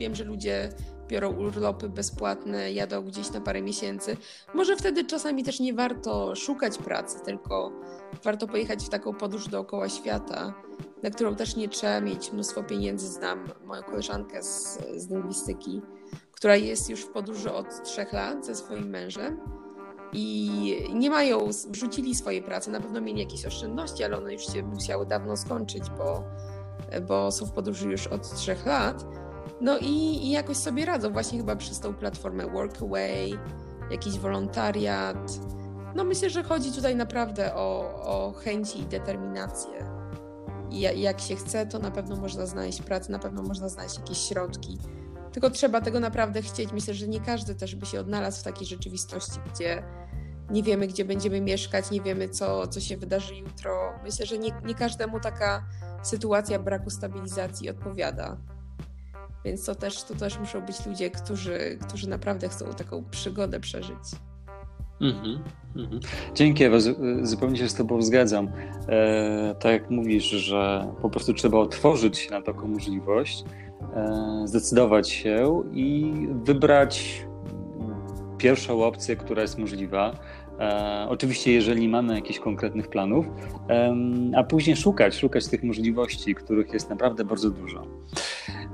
Wiem, 0.00 0.14
że 0.14 0.24
ludzie 0.24 0.68
biorą 1.08 1.32
urlopy 1.32 1.88
bezpłatne, 1.88 2.72
jadą 2.72 3.02
gdzieś 3.02 3.30
na 3.30 3.40
parę 3.40 3.62
miesięcy. 3.62 4.16
Może 4.54 4.76
wtedy 4.76 5.04
czasami 5.04 5.44
też 5.44 5.60
nie 5.60 5.74
warto 5.74 6.34
szukać 6.36 6.78
pracy, 6.78 7.18
tylko 7.24 7.72
warto 8.24 8.46
pojechać 8.46 8.84
w 8.84 8.88
taką 8.88 9.14
podróż 9.14 9.48
dookoła 9.48 9.88
świata 9.88 10.54
na 11.02 11.10
którą 11.10 11.36
też 11.36 11.56
nie 11.56 11.68
trzeba 11.68 12.00
mieć 12.00 12.32
mnóstwo 12.32 12.64
pieniędzy. 12.64 13.08
Znam 13.08 13.48
moją 13.64 13.82
koleżankę 13.82 14.42
z, 14.42 14.78
z 14.96 15.10
lingwistyki, 15.10 15.82
która 16.32 16.56
jest 16.56 16.90
już 16.90 17.00
w 17.00 17.08
podróży 17.08 17.52
od 17.52 17.82
trzech 17.84 18.12
lat 18.12 18.46
ze 18.46 18.54
swoim 18.54 18.88
mężem 18.88 19.40
i 20.12 20.50
nie 20.94 21.10
mają, 21.10 21.48
wrzucili 21.68 22.14
swoje 22.14 22.42
prace, 22.42 22.70
na 22.70 22.80
pewno 22.80 23.00
mieli 23.00 23.20
jakieś 23.20 23.46
oszczędności, 23.46 24.04
ale 24.04 24.16
one 24.16 24.32
już 24.32 24.52
się 24.52 24.62
musiały 24.62 25.06
dawno 25.06 25.36
skończyć, 25.36 25.90
bo, 25.90 26.24
bo 27.08 27.32
są 27.32 27.46
w 27.46 27.52
podróży 27.52 27.90
już 27.90 28.06
od 28.06 28.34
trzech 28.34 28.66
lat. 28.66 29.04
No 29.60 29.78
i, 29.78 30.26
i 30.26 30.30
jakoś 30.30 30.56
sobie 30.56 30.84
radzą 30.84 31.12
właśnie 31.12 31.38
chyba 31.38 31.56
przez 31.56 31.80
tą 31.80 31.94
platformę 31.94 32.46
Workaway, 32.46 33.38
jakiś 33.90 34.18
wolontariat. 34.18 35.32
No 35.94 36.04
myślę, 36.04 36.30
że 36.30 36.42
chodzi 36.42 36.72
tutaj 36.72 36.96
naprawdę 36.96 37.54
o, 37.54 37.94
o 38.04 38.32
chęci 38.32 38.80
i 38.80 38.86
determinację. 38.86 40.01
I 40.72 41.00
jak 41.00 41.20
się 41.20 41.36
chce, 41.36 41.66
to 41.66 41.78
na 41.78 41.90
pewno 41.90 42.16
można 42.16 42.46
znaleźć 42.46 42.82
pracę, 42.82 43.12
na 43.12 43.18
pewno 43.18 43.42
można 43.42 43.68
znaleźć 43.68 43.98
jakieś 43.98 44.18
środki. 44.18 44.78
Tylko 45.32 45.50
trzeba 45.50 45.80
tego 45.80 46.00
naprawdę 46.00 46.42
chcieć. 46.42 46.72
Myślę, 46.72 46.94
że 46.94 47.08
nie 47.08 47.20
każdy 47.20 47.54
też 47.54 47.74
by 47.74 47.86
się 47.86 48.00
odnalazł 48.00 48.40
w 48.40 48.42
takiej 48.42 48.66
rzeczywistości, 48.66 49.40
gdzie 49.54 49.82
nie 50.50 50.62
wiemy, 50.62 50.86
gdzie 50.86 51.04
będziemy 51.04 51.40
mieszkać, 51.40 51.90
nie 51.90 52.00
wiemy, 52.00 52.28
co, 52.28 52.66
co 52.66 52.80
się 52.80 52.96
wydarzy 52.96 53.34
jutro. 53.34 53.92
Myślę, 54.04 54.26
że 54.26 54.38
nie, 54.38 54.50
nie 54.64 54.74
każdemu 54.74 55.20
taka 55.20 55.64
sytuacja 56.02 56.58
braku 56.58 56.90
stabilizacji 56.90 57.70
odpowiada. 57.70 58.36
Więc 59.44 59.64
to 59.64 59.74
też, 59.74 60.02
to 60.02 60.14
też 60.14 60.38
muszą 60.38 60.66
być 60.66 60.86
ludzie, 60.86 61.10
którzy, 61.10 61.78
którzy 61.88 62.08
naprawdę 62.08 62.48
chcą 62.48 62.74
taką 62.74 63.04
przygodę 63.04 63.60
przeżyć. 63.60 63.98
Mm-hmm, 65.02 65.38
mm-hmm. 65.76 66.00
Dzięki 66.34 66.64
Ewa, 66.64 66.76
zupełnie 67.22 67.56
się 67.56 67.68
z 67.68 67.74
Tobą 67.74 68.02
zgadzam. 68.02 68.48
E, 68.88 69.54
tak 69.60 69.72
jak 69.72 69.90
mówisz, 69.90 70.24
że 70.24 70.92
po 71.02 71.10
prostu 71.10 71.34
trzeba 71.34 71.58
otworzyć 71.58 72.18
się 72.18 72.30
na 72.30 72.42
taką 72.42 72.68
możliwość, 72.68 73.44
e, 73.96 74.42
zdecydować 74.44 75.10
się 75.10 75.62
i 75.72 76.12
wybrać 76.44 77.24
pierwszą 78.38 78.84
opcję, 78.84 79.16
która 79.16 79.42
jest 79.42 79.58
możliwa. 79.58 80.12
E, 80.60 81.06
oczywiście, 81.08 81.52
jeżeli 81.52 81.88
mamy 81.88 82.14
jakichś 82.14 82.38
konkretnych 82.38 82.88
planów, 82.88 83.26
a 84.36 84.44
później 84.44 84.76
szukać, 84.76 85.16
szukać 85.16 85.48
tych 85.48 85.62
możliwości, 85.62 86.34
których 86.34 86.72
jest 86.72 86.90
naprawdę 86.90 87.24
bardzo 87.24 87.50
dużo. 87.50 87.82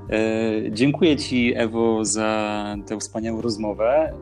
E, 0.09 0.71
dziękuję 0.71 1.17
Ci, 1.17 1.53
Ewo, 1.55 2.05
za 2.05 2.75
tę 2.87 2.99
wspaniałą 2.99 3.41
rozmowę. 3.41 4.13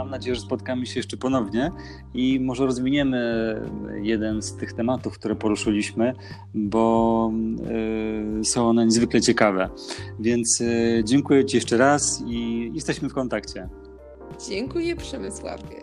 Mam 0.00 0.10
nadzieję, 0.10 0.34
że 0.34 0.40
spotkamy 0.40 0.86
się 0.86 0.98
jeszcze 0.98 1.16
ponownie 1.16 1.70
i 2.14 2.40
może 2.40 2.66
rozwiniemy 2.66 3.20
jeden 4.02 4.42
z 4.42 4.56
tych 4.56 4.72
tematów, 4.72 5.18
które 5.18 5.36
poruszyliśmy, 5.36 6.14
bo 6.54 7.32
e, 8.40 8.44
są 8.44 8.68
one 8.68 8.84
niezwykle 8.84 9.20
ciekawe. 9.20 9.68
Więc 10.20 10.60
e, 10.60 11.04
dziękuję 11.04 11.44
Ci 11.44 11.56
jeszcze 11.56 11.76
raz 11.76 12.22
i 12.26 12.70
jesteśmy 12.74 13.08
w 13.08 13.14
kontakcie. 13.14 13.68
Dziękuję 14.48 14.96
Przemysławie. 14.96 15.76